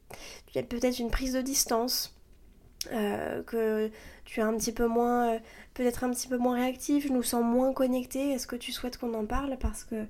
as 0.55 0.63
peut-être 0.63 0.99
une 0.99 1.11
prise 1.11 1.33
de 1.33 1.41
distance, 1.41 2.17
euh, 2.93 3.43
que 3.43 3.91
tu 4.25 4.41
es 4.41 4.43
un 4.43 4.57
petit 4.57 4.73
peu 4.73 4.87
moins, 4.87 5.35
euh, 5.35 5.39
peut-être 5.75 6.05
un 6.05 6.11
petit 6.11 6.29
peu 6.29 6.39
moins 6.39 6.57
réactif, 6.57 7.07
je 7.07 7.13
nous 7.13 7.23
sens 7.23 7.43
moins 7.43 7.73
connectés. 7.73 8.33
Est-ce 8.33 8.47
que 8.47 8.57
tu 8.57 8.73
souhaites 8.73 8.97
qu'on 8.97 9.15
en 9.15 9.27
parle 9.27 9.57
Parce 9.59 9.85
que 9.85 10.07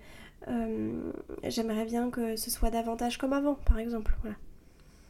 euh, 0.49 1.13
j'aimerais 1.45 1.85
bien 1.85 2.11
que 2.11 2.37
ce 2.37 2.51
soit 2.51 2.71
davantage 2.71 3.19
comme 3.19 3.33
avant, 3.33 3.55
par 3.55 3.79
exemple. 3.79 4.17
Voilà. 4.23 4.37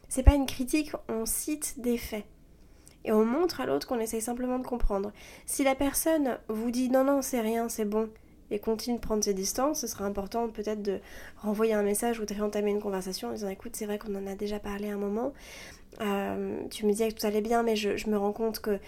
C'est 0.07 0.23
pas 0.23 0.35
une 0.35 0.45
critique, 0.45 0.91
on 1.07 1.25
cite 1.25 1.79
des 1.79 1.97
faits 1.97 2.25
et 3.05 3.11
on 3.11 3.25
montre 3.25 3.61
à 3.61 3.65
l'autre 3.65 3.87
qu'on 3.87 3.99
essaye 3.99 4.21
simplement 4.21 4.59
de 4.59 4.65
comprendre. 4.65 5.11
Si 5.45 5.63
la 5.63 5.75
personne 5.75 6.37
vous 6.49 6.71
dit 6.71 6.89
non, 6.89 7.03
non, 7.03 7.21
c'est 7.21 7.41
rien, 7.41 7.69
c'est 7.69 7.85
bon, 7.85 8.09
et 8.51 8.59
continue 8.59 8.97
de 8.97 9.01
prendre 9.01 9.23
ses 9.23 9.33
distances, 9.33 9.81
ce 9.81 9.87
sera 9.87 10.05
important 10.05 10.49
peut-être 10.49 10.81
de 10.81 10.99
renvoyer 11.37 11.73
un 11.73 11.83
message 11.83 12.19
ou 12.19 12.25
de 12.25 12.33
réentamer 12.33 12.71
une 12.71 12.81
conversation 12.81 13.29
en 13.29 13.31
disant 13.31 13.49
écoute, 13.49 13.75
c'est 13.75 13.85
vrai 13.85 13.97
qu'on 13.97 14.13
en 14.15 14.27
a 14.27 14.35
déjà 14.35 14.59
parlé 14.59 14.89
un 14.89 14.97
moment, 14.97 15.33
euh, 16.01 16.59
tu 16.69 16.85
me 16.85 16.91
disais 16.91 17.09
que 17.09 17.19
tout 17.19 17.25
allait 17.25 17.41
bien, 17.41 17.63
mais 17.63 17.75
je, 17.75 18.09
me 18.09 18.17
rends 18.17 18.33
compte 18.33 18.59
que 18.59 18.79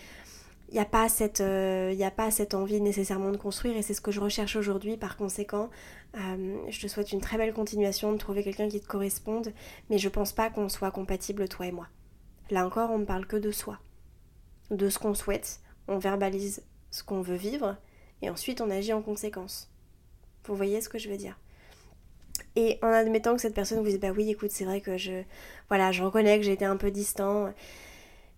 il 0.69 0.75
n'y 0.75 0.79
a, 0.79 0.85
pas 0.85 1.07
cette, 1.07 1.41
euh, 1.41 1.95
a 2.01 2.11
pas 2.11 2.31
cette 2.31 2.55
envie 2.55 2.81
nécessairement 2.81 3.31
de 3.31 3.37
construire 3.37 3.77
et 3.77 3.83
c'est 3.83 3.93
ce 3.93 4.01
que 4.01 4.11
je 4.11 4.19
recherche 4.19 4.55
aujourd'hui. 4.55 4.97
Par 4.97 5.17
conséquent, 5.17 5.69
euh, 6.17 6.57
je 6.67 6.81
te 6.81 6.87
souhaite 6.87 7.11
une 7.11 7.21
très 7.21 7.37
belle 7.37 7.53
continuation, 7.53 8.11
de 8.11 8.17
trouver 8.17 8.43
quelqu'un 8.43 8.67
qui 8.69 8.81
te 8.81 8.87
corresponde, 8.87 9.53
mais 9.91 9.99
je 9.99 10.09
pense 10.09 10.33
pas 10.33 10.49
qu'on 10.49 10.69
soit 10.69 10.89
compatible 10.89 11.47
toi 11.47 11.67
et 11.67 11.71
moi. 11.71 11.87
Là 12.49 12.65
encore, 12.65 12.89
on 12.89 12.97
ne 12.97 13.05
parle 13.05 13.27
que 13.27 13.35
de 13.35 13.51
soi, 13.51 13.79
de 14.71 14.89
ce 14.89 14.99
qu'on 14.99 15.13
souhaite, 15.13 15.59
on 15.87 15.97
verbalise 15.97 16.63
ce 16.91 17.03
qu'on 17.03 17.21
veut 17.21 17.35
vivre 17.35 17.75
et 18.21 18.29
ensuite 18.29 18.61
on 18.61 18.69
agit 18.69 18.93
en 18.93 19.01
conséquence. 19.01 19.69
Vous 20.45 20.55
voyez 20.55 20.81
ce 20.81 20.89
que 20.89 20.97
je 20.97 21.09
veux 21.09 21.17
dire? 21.17 21.37
Et 22.55 22.79
en 22.81 22.87
admettant 22.87 23.35
que 23.35 23.41
cette 23.41 23.55
personne 23.55 23.79
vous 23.79 23.85
dise 23.85 23.99
bah 23.99 24.11
oui 24.15 24.29
écoute 24.29 24.51
c'est 24.51 24.65
vrai 24.65 24.81
que 24.81 24.97
je 24.97 25.23
voilà 25.69 25.91
je 25.91 26.03
reconnais 26.03 26.37
que 26.37 26.45
j'ai 26.45 26.53
été 26.53 26.65
un 26.65 26.77
peu 26.77 26.91
distant. 26.91 27.53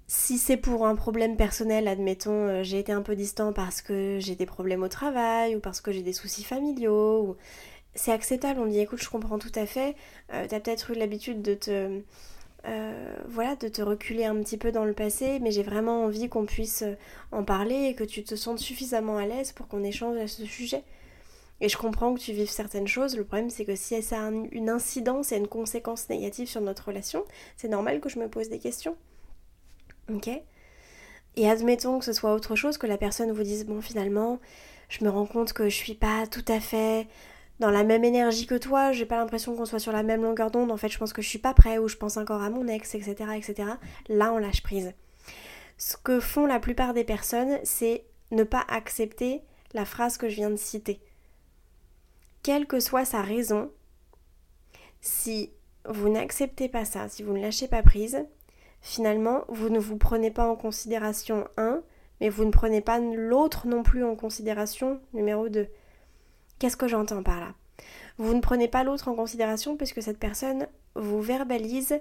Si 0.08 0.38
c'est 0.38 0.58
pour 0.58 0.86
un 0.86 0.96
problème 0.96 1.36
personnel, 1.36 1.88
admettons, 1.88 2.48
euh, 2.48 2.64
j'ai 2.64 2.78
été 2.78 2.92
un 2.92 3.02
peu 3.02 3.16
distant 3.16 3.54
parce 3.54 3.82
que 3.82 4.20
j'ai 4.22 4.36
des 4.36 4.46
problèmes 4.46 4.84
au 4.84 4.88
travail 4.88 5.56
ou 5.56 5.60
parce 5.60 5.82
que 5.82 5.92
j'ai 5.92 6.04
des 6.04 6.14
soucis 6.14 6.44
familiaux, 6.44 7.38
c'est 7.96 8.12
acceptable, 8.12 8.60
on 8.60 8.68
dit 8.68 8.80
écoute, 8.80 9.02
je 9.02 9.10
comprends 9.10 9.40
tout 9.40 9.52
à 9.56 9.66
fait, 9.66 9.96
euh, 10.34 10.46
t'as 10.48 10.60
peut-être 10.60 10.92
eu 10.92 10.96
l'habitude 10.96 11.42
de 11.42 11.56
te... 11.56 12.02
Euh, 12.68 13.16
voilà, 13.28 13.56
de 13.56 13.68
te 13.68 13.82
reculer 13.82 14.26
un 14.26 14.36
petit 14.42 14.58
peu 14.58 14.72
dans 14.72 14.86
le 14.86 14.94
passé, 14.94 15.40
mais 15.40 15.52
j'ai 15.52 15.62
vraiment 15.62 16.04
envie 16.06 16.30
qu'on 16.30 16.46
puisse 16.46 16.84
en 17.32 17.44
parler 17.44 17.90
et 17.90 17.96
que 17.96 18.04
tu 18.04 18.24
te 18.24 18.36
sentes 18.36 18.60
suffisamment 18.60 19.18
à 19.18 19.28
l'aise 19.28 19.52
pour 19.52 19.68
qu'on 19.68 19.84
échange 19.84 20.18
à 20.18 20.28
ce 20.28 20.46
sujet. 20.46 20.84
Et 21.62 21.70
je 21.70 21.78
comprends 21.78 22.14
que 22.14 22.20
tu 22.20 22.34
vives 22.34 22.50
certaines 22.50 22.88
choses, 22.88 23.16
le 23.16 23.24
problème 23.24 23.50
c'est 23.50 23.66
que 23.66 23.76
si 23.76 24.02
ça 24.02 24.28
a 24.28 24.30
une 24.30 24.70
incidence 24.70 25.32
et 25.32 25.38
une 25.38 25.48
conséquence 25.48 26.10
négative 26.10 26.50
sur 26.50 26.62
notre 26.62 26.88
relation, 26.88 27.24
c'est 27.56 27.70
normal 27.70 28.02
que 28.02 28.10
je 28.10 28.20
me 28.20 28.28
pose 28.28 28.50
des 28.50 28.60
questions. 28.60 28.98
Ok? 30.14 30.30
Et 31.38 31.50
admettons 31.50 32.00
que 32.00 32.06
ce 32.06 32.14
soit 32.14 32.34
autre 32.34 32.56
chose, 32.56 32.78
que 32.78 32.88
la 32.88 32.98
personne 32.98 33.32
vous 33.32 33.44
dise 33.44 33.66
bon 33.66 33.82
finalement, 33.82 34.40
je 34.90 35.04
me 35.06 35.10
rends 35.10 35.26
compte 35.26 35.54
que 35.54 35.70
je 35.70 35.76
suis 35.76 35.96
pas 35.96 36.28
tout 36.28 36.46
à 36.48 36.60
fait 36.60 37.08
dans 37.60 37.72
la 37.72 37.84
même 37.84 38.04
énergie 38.04 38.48
que 38.48 38.56
toi, 38.56 38.92
j'ai 38.92 39.06
pas 39.06 39.18
l'impression 39.18 39.56
qu'on 39.56 39.66
soit 39.66 39.80
sur 39.80 39.92
la 39.92 40.04
même 40.04 40.24
longueur 40.24 40.52
d'onde, 40.52 40.72
en 40.72 40.78
fait 40.78 40.90
je 40.90 40.98
pense 40.98 41.14
que 41.14 41.22
je 41.22 41.30
suis 41.30 41.40
pas 41.40 41.54
prêt 41.54 41.78
ou 41.78 41.88
je 41.88 41.96
pense 41.96 42.18
encore 42.18 42.42
à 42.42 42.50
mon 42.50 42.68
ex, 42.68 42.96
etc. 42.96 43.16
etc. 43.36 43.70
Là 44.10 44.34
on 44.34 44.38
lâche 44.38 44.64
prise. 44.64 44.94
Ce 45.78 45.98
que 45.98 46.20
font 46.20 46.46
la 46.46 46.60
plupart 46.60 46.94
des 46.94 47.04
personnes, 47.04 47.60
c'est 47.64 48.06
ne 48.32 48.44
pas 48.44 48.66
accepter 48.68 49.42
la 49.74 49.86
phrase 49.86 50.18
que 50.18 50.30
je 50.30 50.36
viens 50.36 50.50
de 50.50 50.56
citer. 50.56 51.02
Quelle 52.44 52.68
que 52.68 52.80
soit 52.80 53.06
sa 53.06 53.22
raison, 53.22 53.72
si 55.02 55.52
vous 55.88 56.10
n'acceptez 56.10 56.70
pas 56.70 56.86
ça, 56.86 57.10
si 57.10 57.24
vous 57.24 57.34
ne 57.34 57.42
lâchez 57.42 57.68
pas 57.68 57.84
prise, 57.84 58.26
finalement, 58.82 59.44
vous 59.50 59.70
ne 59.70 59.80
vous 59.80 59.98
prenez 59.98 60.32
pas 60.32 60.48
en 60.48 60.56
considération 60.56 61.48
un, 61.58 61.82
mais 62.22 62.30
vous 62.30 62.46
ne 62.46 62.52
prenez 62.52 62.82
pas 62.82 63.00
l'autre 63.00 63.68
non 63.68 63.84
plus 63.84 64.04
en 64.04 64.16
considération, 64.16 65.02
numéro 65.14 65.50
2. 65.50 65.68
Qu'est-ce 66.60 66.78
que 66.78 66.88
j'entends 66.88 67.24
par 67.24 67.40
là? 67.40 67.54
Vous 68.18 68.34
ne 68.34 68.40
prenez 68.40 68.68
pas 68.68 68.84
l'autre 68.84 69.08
en 69.08 69.16
considération 69.16 69.76
puisque 69.76 70.02
cette 70.02 70.20
personne 70.20 70.68
vous 70.96 71.22
verbalise 71.22 72.00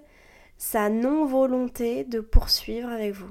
sa 0.56 0.88
non-volonté 0.88 2.04
de 2.04 2.20
poursuivre 2.20 2.88
avec 2.88 3.12
vous. 3.12 3.30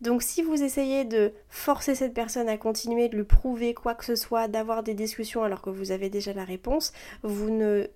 Donc 0.00 0.22
si 0.22 0.42
vous 0.42 0.62
essayez 0.62 1.04
de 1.04 1.32
forcer 1.48 1.94
cette 1.94 2.14
personne 2.14 2.48
à 2.48 2.58
continuer, 2.58 3.08
de 3.08 3.16
lui 3.16 3.24
prouver 3.24 3.74
quoi 3.74 3.94
que 3.94 4.04
ce 4.04 4.16
soit, 4.16 4.48
d'avoir 4.48 4.82
des 4.82 4.94
discussions 4.94 5.44
alors 5.44 5.62
que 5.62 5.70
vous 5.70 5.92
avez 5.92 6.10
déjà 6.10 6.32
la 6.32 6.44
réponse, 6.44 6.92
vous 7.22 7.50
ne, 7.50 7.86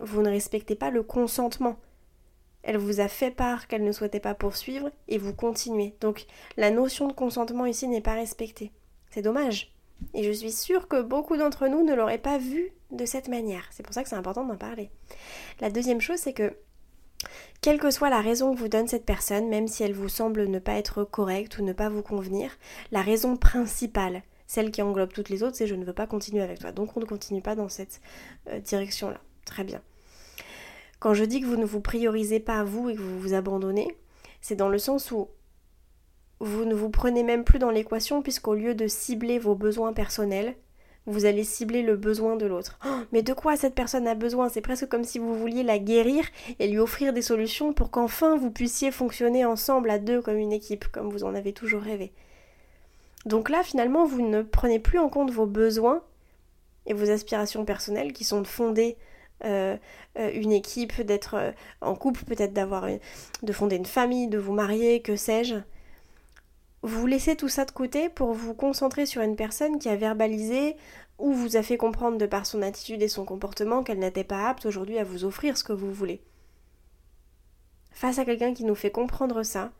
vous 0.00 0.22
respectez 0.22 0.76
pas 0.76 0.90
le 0.90 1.02
consentement 1.02 1.76
elle 2.62 2.76
vous 2.76 3.00
a 3.00 3.08
fait 3.08 3.30
part 3.30 3.66
qu'elle 3.66 3.84
ne 3.84 3.92
souhaitait 3.92 4.20
pas 4.20 4.34
poursuivre 4.34 4.90
et 5.08 5.16
vous 5.16 5.32
continuez. 5.32 5.94
Donc 6.00 6.26
la 6.56 6.70
notion 6.70 7.08
de 7.08 7.14
consentement 7.14 7.64
ici 7.64 7.88
n'est 7.88 8.02
pas 8.02 8.12
respectée. 8.12 8.72
C'est 9.10 9.22
dommage. 9.22 9.72
Et 10.14 10.22
je 10.22 10.32
suis 10.32 10.52
sûre 10.52 10.88
que 10.88 11.02
beaucoup 11.02 11.36
d'entre 11.36 11.68
nous 11.68 11.84
ne 11.84 11.94
l'auraient 11.94 12.18
pas 12.18 12.38
vu 12.38 12.72
de 12.90 13.04
cette 13.04 13.28
manière. 13.28 13.66
C'est 13.70 13.82
pour 13.82 13.94
ça 13.94 14.02
que 14.02 14.08
c'est 14.08 14.16
important 14.16 14.44
d'en 14.44 14.56
parler. 14.56 14.90
La 15.60 15.70
deuxième 15.70 16.00
chose, 16.00 16.18
c'est 16.18 16.32
que 16.32 16.54
quelle 17.60 17.80
que 17.80 17.90
soit 17.90 18.10
la 18.10 18.20
raison 18.20 18.54
que 18.54 18.58
vous 18.58 18.68
donne 18.68 18.86
cette 18.86 19.04
personne, 19.04 19.48
même 19.48 19.66
si 19.66 19.82
elle 19.82 19.92
vous 19.92 20.08
semble 20.08 20.46
ne 20.46 20.58
pas 20.58 20.74
être 20.74 21.04
correcte 21.04 21.58
ou 21.58 21.64
ne 21.64 21.72
pas 21.72 21.88
vous 21.88 22.02
convenir, 22.02 22.56
la 22.92 23.02
raison 23.02 23.36
principale, 23.36 24.22
celle 24.46 24.70
qui 24.70 24.82
englobe 24.82 25.12
toutes 25.12 25.28
les 25.28 25.42
autres, 25.42 25.56
c'est 25.56 25.66
je 25.66 25.74
ne 25.74 25.84
veux 25.84 25.92
pas 25.92 26.06
continuer 26.06 26.42
avec 26.42 26.60
toi. 26.60 26.72
Donc 26.72 26.96
on 26.96 27.00
ne 27.00 27.04
continue 27.04 27.42
pas 27.42 27.56
dans 27.56 27.68
cette 27.68 28.00
euh, 28.48 28.60
direction-là. 28.60 29.20
Très 29.44 29.64
bien. 29.64 29.82
Quand 31.00 31.14
je 31.14 31.24
dis 31.24 31.40
que 31.40 31.46
vous 31.46 31.56
ne 31.56 31.64
vous 31.64 31.80
priorisez 31.80 32.40
pas 32.40 32.60
à 32.60 32.64
vous 32.64 32.88
et 32.88 32.94
que 32.94 33.00
vous 33.00 33.20
vous 33.20 33.34
abandonnez, 33.34 33.88
c'est 34.40 34.56
dans 34.56 34.68
le 34.68 34.78
sens 34.78 35.10
où 35.10 35.28
vous 36.40 36.64
ne 36.64 36.74
vous 36.74 36.90
prenez 36.90 37.22
même 37.22 37.44
plus 37.44 37.58
dans 37.58 37.70
l'équation 37.70 38.22
puisqu'au 38.22 38.54
lieu 38.54 38.74
de 38.74 38.86
cibler 38.86 39.38
vos 39.38 39.54
besoins 39.54 39.92
personnels, 39.92 40.54
vous 41.06 41.24
allez 41.24 41.44
cibler 41.44 41.82
le 41.82 41.96
besoin 41.96 42.36
de 42.36 42.46
l'autre. 42.46 42.78
Oh, 42.86 43.00
mais 43.12 43.22
de 43.22 43.32
quoi 43.32 43.56
cette 43.56 43.74
personne 43.74 44.06
a 44.06 44.14
besoin? 44.14 44.48
C'est 44.48 44.60
presque 44.60 44.88
comme 44.88 45.04
si 45.04 45.18
vous 45.18 45.34
vouliez 45.34 45.62
la 45.62 45.78
guérir 45.78 46.24
et 46.58 46.68
lui 46.68 46.78
offrir 46.78 47.12
des 47.12 47.22
solutions 47.22 47.72
pour 47.72 47.90
qu'enfin 47.90 48.36
vous 48.36 48.50
puissiez 48.50 48.90
fonctionner 48.90 49.44
ensemble 49.44 49.90
à 49.90 49.98
deux 49.98 50.20
comme 50.20 50.36
une 50.36 50.52
équipe, 50.52 50.86
comme 50.88 51.10
vous 51.10 51.24
en 51.24 51.34
avez 51.34 51.52
toujours 51.52 51.80
rêvé. 51.80 52.12
Donc 53.24 53.48
là, 53.48 53.62
finalement, 53.62 54.04
vous 54.04 54.22
ne 54.22 54.42
prenez 54.42 54.78
plus 54.78 54.98
en 54.98 55.08
compte 55.08 55.30
vos 55.30 55.46
besoins 55.46 56.02
et 56.86 56.94
vos 56.94 57.10
aspirations 57.10 57.64
personnelles 57.64 58.12
qui 58.12 58.24
sont 58.24 58.44
fondées 58.44 58.96
euh, 59.44 59.76
euh, 60.18 60.30
une 60.34 60.52
équipe, 60.52 61.00
d'être 61.00 61.34
euh, 61.34 61.52
en 61.80 61.94
couple, 61.94 62.24
peut-être 62.24 62.52
d'avoir 62.52 62.86
de 63.42 63.52
fonder 63.52 63.76
une 63.76 63.86
famille, 63.86 64.28
de 64.28 64.38
vous 64.38 64.52
marier, 64.52 65.00
que 65.00 65.16
sais-je. 65.16 65.56
Vous 66.88 67.06
laissez 67.06 67.36
tout 67.36 67.50
ça 67.50 67.66
de 67.66 67.70
côté 67.70 68.08
pour 68.08 68.32
vous 68.32 68.54
concentrer 68.54 69.04
sur 69.04 69.20
une 69.20 69.36
personne 69.36 69.78
qui 69.78 69.90
a 69.90 69.96
verbalisé 69.96 70.74
ou 71.18 71.34
vous 71.34 71.58
a 71.58 71.62
fait 71.62 71.76
comprendre 71.76 72.16
de 72.16 72.24
par 72.24 72.46
son 72.46 72.62
attitude 72.62 73.02
et 73.02 73.08
son 73.08 73.26
comportement 73.26 73.82
qu'elle 73.82 73.98
n'était 73.98 74.24
pas 74.24 74.48
apte 74.48 74.64
aujourd'hui 74.64 74.96
à 74.96 75.04
vous 75.04 75.26
offrir 75.26 75.58
ce 75.58 75.64
que 75.64 75.74
vous 75.74 75.92
voulez. 75.92 76.22
Face 77.90 78.18
à 78.18 78.24
quelqu'un 78.24 78.54
qui 78.54 78.64
nous 78.64 78.74
fait 78.74 78.90
comprendre 78.90 79.42
ça, 79.42 79.70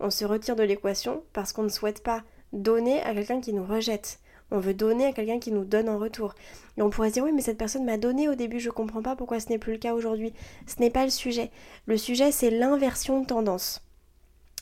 on 0.00 0.10
se 0.10 0.24
retire 0.24 0.56
de 0.56 0.64
l'équation 0.64 1.22
parce 1.32 1.52
qu'on 1.52 1.62
ne 1.62 1.68
souhaite 1.68 2.02
pas 2.02 2.24
donner 2.52 3.00
à 3.02 3.14
quelqu'un 3.14 3.40
qui 3.40 3.52
nous 3.52 3.64
rejette. 3.64 4.18
On 4.50 4.58
veut 4.58 4.74
donner 4.74 5.06
à 5.06 5.12
quelqu'un 5.12 5.38
qui 5.38 5.52
nous 5.52 5.64
donne 5.64 5.88
en 5.88 5.98
retour. 5.98 6.34
Et 6.76 6.82
on 6.82 6.90
pourrait 6.90 7.10
se 7.10 7.14
dire 7.14 7.24
oui 7.24 7.32
mais 7.32 7.42
cette 7.42 7.58
personne 7.58 7.84
m'a 7.84 7.96
donné 7.96 8.28
au 8.28 8.34
début, 8.34 8.58
je 8.58 8.70
comprends 8.70 9.02
pas 9.02 9.14
pourquoi 9.14 9.38
ce 9.38 9.50
n'est 9.50 9.58
plus 9.58 9.74
le 9.74 9.78
cas 9.78 9.94
aujourd'hui. 9.94 10.32
Ce 10.66 10.80
n'est 10.80 10.90
pas 10.90 11.04
le 11.04 11.10
sujet. 11.10 11.52
Le 11.86 11.96
sujet 11.96 12.32
c'est 12.32 12.50
l'inversion 12.50 13.20
de 13.20 13.26
tendance. 13.26 13.85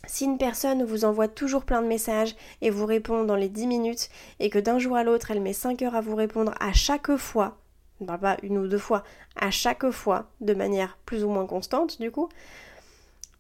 Si 0.07 0.25
une 0.25 0.39
personne 0.39 0.85
vous 0.85 1.05
envoie 1.05 1.29
toujours 1.29 1.65
plein 1.65 1.83
de 1.83 1.87
messages 1.87 2.37
et 2.61 2.71
vous 2.71 2.87
répond 2.87 3.25
dans 3.25 3.37
les 3.37 3.49
10 3.49 3.67
minutes 3.67 4.09
et 4.41 4.51
que 4.51 4.59
d'un 4.59 4.79
jour 4.79 4.97
à 4.97 5.05
l'autre 5.05 5.31
elle 5.31 5.41
met 5.41 5.53
5 5.53 5.83
heures 5.83 5.95
à 5.95 6.01
vous 6.01 6.17
répondre 6.17 6.55
à 6.61 6.73
chaque 6.73 7.17
fois, 7.17 7.59
pas 8.07 8.37
une 8.43 8.59
ou 8.59 8.69
deux 8.69 8.79
fois, 8.79 9.03
à 9.37 9.51
chaque 9.51 9.91
fois, 9.91 10.31
de 10.41 10.55
manière 10.55 10.99
plus 11.07 11.25
ou 11.25 11.29
moins 11.29 11.47
constante 11.47 12.01
du 12.01 12.11
coup, 12.11 12.29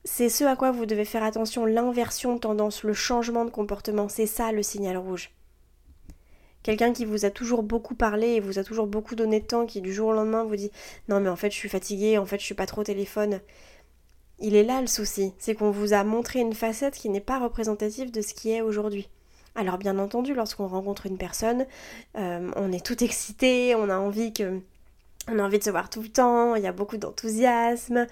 c'est 0.04 0.28
ce 0.28 0.44
à 0.44 0.56
quoi 0.56 0.70
vous 0.70 0.86
devez 0.86 1.04
faire 1.04 1.22
attention, 1.22 1.64
l'inversion 1.64 2.34
de 2.34 2.40
tendance, 2.40 2.82
le 2.82 2.92
changement 2.92 3.44
de 3.44 3.50
comportement, 3.50 4.08
c'est 4.08 4.26
ça 4.26 4.52
le 4.52 4.62
signal 4.62 4.96
rouge. 4.96 5.30
Quelqu'un 6.62 6.92
qui 6.92 7.04
vous 7.04 7.26
a 7.26 7.30
toujours 7.30 7.62
beaucoup 7.62 7.94
parlé 7.94 8.28
et 8.28 8.40
vous 8.40 8.58
a 8.58 8.64
toujours 8.64 8.86
beaucoup 8.86 9.14
donné 9.14 9.40
de 9.40 9.46
temps, 9.46 9.66
qui 9.66 9.82
du 9.82 9.92
jour 9.92 10.08
au 10.08 10.12
lendemain 10.12 10.44
vous 10.44 10.56
dit 10.56 10.70
non 11.08 11.20
mais 11.20 11.28
en 11.28 11.36
fait 11.36 11.50
je 11.50 11.56
suis 11.56 11.68
fatiguée, 11.68 12.16
en 12.16 12.24
fait 12.24 12.38
je 12.38 12.44
suis 12.44 12.54
pas 12.54 12.66
trop 12.66 12.80
au 12.80 12.84
téléphone. 12.84 13.40
Il 14.44 14.56
est 14.56 14.62
là 14.62 14.82
le 14.82 14.86
souci, 14.86 15.32
c'est 15.38 15.54
qu'on 15.54 15.70
vous 15.70 15.94
a 15.94 16.04
montré 16.04 16.38
une 16.38 16.52
facette 16.52 16.96
qui 16.96 17.08
n'est 17.08 17.22
pas 17.22 17.38
représentative 17.38 18.10
de 18.10 18.20
ce 18.20 18.34
qui 18.34 18.50
est 18.50 18.60
aujourd'hui. 18.60 19.08
Alors 19.54 19.78
bien 19.78 19.98
entendu, 19.98 20.34
lorsqu'on 20.34 20.66
rencontre 20.66 21.06
une 21.06 21.16
personne, 21.16 21.64
euh, 22.18 22.50
on 22.54 22.70
est 22.70 22.84
tout 22.84 23.02
excité, 23.02 23.74
on 23.74 23.88
a 23.88 23.96
envie 23.96 24.34
que 24.34 24.60
on 25.28 25.38
a 25.38 25.42
envie 25.42 25.58
de 25.58 25.64
se 25.64 25.70
voir 25.70 25.88
tout 25.88 26.02
le 26.02 26.08
temps, 26.08 26.56
il 26.56 26.62
y 26.62 26.66
a 26.66 26.72
beaucoup 26.72 26.98
d'enthousiasme. 26.98 28.06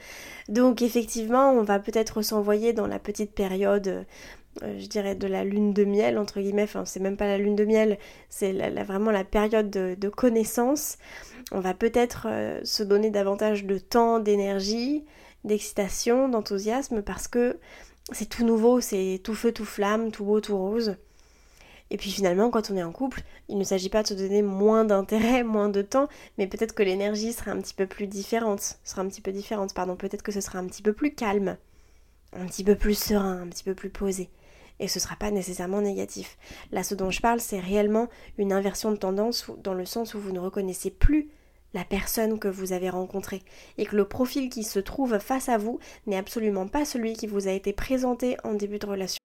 Donc 0.49 0.81
effectivement, 0.81 1.51
on 1.51 1.65
va 1.65 1.79
peut-être 1.79 2.23
s'envoyer 2.23 2.73
dans 2.73 2.87
la 2.87 2.99
petite 2.99 3.35
période 3.35 4.07
euh, 4.63 4.79
je 4.79 4.87
dirais, 4.87 5.15
de 5.15 5.27
la 5.27 5.45
lune 5.45 5.75
de 5.75 5.85
miel, 5.85 6.17
entre 6.17 6.41
guillemets, 6.41 6.63
enfin 6.63 6.87
c'est 6.87 7.01
même 7.01 7.19
pas 7.19 7.27
la 7.27 7.37
lune 7.37 7.57
de 7.57 7.67
miel, 7.67 7.99
c'est 8.31 8.53
vraiment 8.85 9.11
la 9.11 9.25
période 9.25 9.69
de, 9.69 10.09
connaissance. 10.09 10.97
On 11.53 11.61
va 11.61 11.75
peut-être 11.75 12.27
euh, 12.31 12.61
se 12.65 12.83
donner 12.83 13.11
davantage 13.11 13.67
de 13.67 13.77
temps, 13.77 14.19
d'énergie, 14.19 15.05
d'excitation, 15.45 16.29
d'enthousiasme, 16.29 17.03
parce 17.03 17.29
que 17.29 17.59
c'est 18.13 18.29
tout 18.29 18.45
nouveau, 18.45 18.81
c'est 18.81 19.21
tout 19.23 19.35
feu, 19.35 19.53
tout 19.53 19.65
flamme, 19.65 20.11
tout 20.11 20.25
beau, 20.25 20.41
tout 20.41 20.57
rose. 20.57 20.97
Et 21.91 21.99
puis 21.99 22.11
finalement, 22.11 22.51
quand 22.51 22.71
on 22.71 22.77
est 22.77 22.83
en 22.83 22.93
couple, 22.93 23.23
il 23.49 23.59
ne 23.59 23.65
s'agit 23.65 23.91
pas 23.91 24.03
de 24.03 24.09
se 24.09 24.15
donner 24.15 24.43
moins 24.43 24.85
d'intérêt, 24.85 25.43
moins 25.45 25.69
de 25.69 25.83
temps, 25.83 26.09
mais 26.39 26.47
peut-être 26.47 26.75
que 26.75 26.83
l'énergie 26.83 27.33
sera 27.33 27.51
un 27.51 27.61
petit 27.61 27.75
peu 27.75 27.87
plus 27.87 28.07
différente, 28.07 28.79
sera 28.85 29.03
un 29.03 29.09
petit 29.09 29.21
peu 29.21 29.33
différente, 29.33 29.75
pardon, 29.75 29.97
peut-être 29.97 30.23
que 30.23 30.33
ce 30.33 30.41
sera 30.41 30.59
un 30.59 30.67
petit 30.67 30.83
peu 30.83 30.93
plus 30.93 31.15
calme, 31.15 31.59
un 32.33 32.47
petit 32.47 32.65
peu 32.65 32.77
plus 32.77 32.99
serein, 32.99 33.43
un 33.43 33.49
petit 33.49 33.65
peu 33.65 33.75
plus 33.75 33.91
posé 33.91 34.31
et 34.83 34.89
ce 34.89 34.99
ne 34.99 35.03
sera 35.03 35.15
pas 35.17 35.31
nécessairement 35.31 35.81
négatif. 35.81 36.37
Là, 36.73 36.83
ce 36.83 36.97
dont 36.97 37.11
je 37.11 37.21
parle, 37.21 37.41
c'est 37.41 37.61
réellement 37.61 38.09
une 38.37 38.53
inversion 38.53 38.91
de 38.91 38.97
tendance 38.97 39.49
dans 39.63 39.75
le 39.75 39.87
sens 39.87 40.15
où 40.15 40.21
vous 40.21 40.33
ne 40.33 40.41
reconnaissez 40.41 40.91
plus 40.91 41.31
la 41.75 41.85
personne 41.85 42.39
que 42.39 42.49
vous 42.49 42.73
avez 42.73 42.91
rencontrée 42.91 43.43
et 43.79 43.87
que 43.87 43.97
le 43.97 44.05
profil 44.05 44.49
qui 44.51 44.65
se 44.65 44.79
trouve 44.79 45.19
face 45.19 45.49
à 45.49 45.59
vous 45.59 45.79
n'est 46.07 46.17
absolument 46.17 46.69
pas 46.69 46.85
celui 46.85 47.15
qui 47.15 47.27
vous 47.27 47.49
a 47.49 47.53
été 47.53 47.73
présenté 47.73 48.37
en 48.45 48.55
début 48.55 48.79
de 48.79 48.87
relation. 48.87 49.19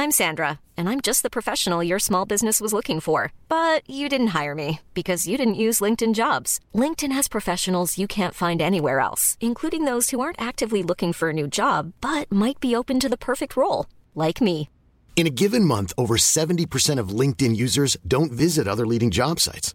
I'm 0.00 0.12
Sandra, 0.12 0.60
and 0.78 0.88
I'm 0.88 1.02
just 1.02 1.22
the 1.22 1.28
professional 1.28 1.84
your 1.84 1.98
small 1.98 2.24
business 2.24 2.58
was 2.58 2.72
looking 2.72 3.00
for. 3.00 3.34
But 3.50 3.82
you 3.86 4.08
didn't 4.08 4.28
hire 4.28 4.54
me 4.54 4.80
because 4.94 5.28
you 5.28 5.36
didn't 5.36 5.60
use 5.66 5.82
LinkedIn 5.82 6.14
jobs. 6.14 6.58
LinkedIn 6.74 7.12
has 7.12 7.28
professionals 7.28 7.98
you 7.98 8.08
can't 8.08 8.34
find 8.34 8.62
anywhere 8.62 9.00
else, 9.00 9.36
including 9.42 9.84
those 9.84 10.08
who 10.08 10.20
aren't 10.20 10.40
actively 10.40 10.82
looking 10.82 11.12
for 11.12 11.28
a 11.28 11.34
new 11.34 11.46
job 11.46 11.92
but 12.00 12.32
might 12.32 12.60
be 12.60 12.74
open 12.74 12.98
to 12.98 13.10
the 13.10 13.18
perfect 13.18 13.58
role, 13.58 13.84
like 14.14 14.40
me. 14.40 14.70
In 15.16 15.26
a 15.26 15.36
given 15.42 15.66
month, 15.66 15.92
over 15.98 16.16
70% 16.16 16.98
of 16.98 17.10
LinkedIn 17.10 17.54
users 17.54 17.98
don't 18.08 18.32
visit 18.32 18.66
other 18.66 18.86
leading 18.86 19.10
job 19.10 19.38
sites. 19.38 19.74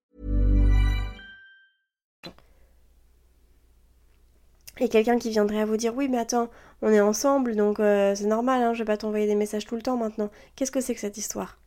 Et 4.81 4.89
quelqu'un 4.89 5.19
qui 5.19 5.29
viendrait 5.29 5.61
à 5.61 5.65
vous 5.65 5.77
dire 5.77 5.95
oui 5.95 6.09
mais 6.09 6.17
attends, 6.17 6.49
on 6.81 6.89
est 6.89 6.99
ensemble 6.99 7.55
donc 7.55 7.79
euh, 7.79 8.15
c'est 8.15 8.25
normal, 8.25 8.63
hein, 8.63 8.73
je 8.73 8.79
vais 8.79 8.85
pas 8.85 8.97
t'envoyer 8.97 9.27
des 9.27 9.35
messages 9.35 9.67
tout 9.67 9.75
le 9.75 9.83
temps 9.83 9.95
maintenant. 9.95 10.31
Qu'est-ce 10.55 10.71
que 10.71 10.81
c'est 10.81 10.95
que 10.95 10.99
cette 10.99 11.19
histoire? 11.19 11.59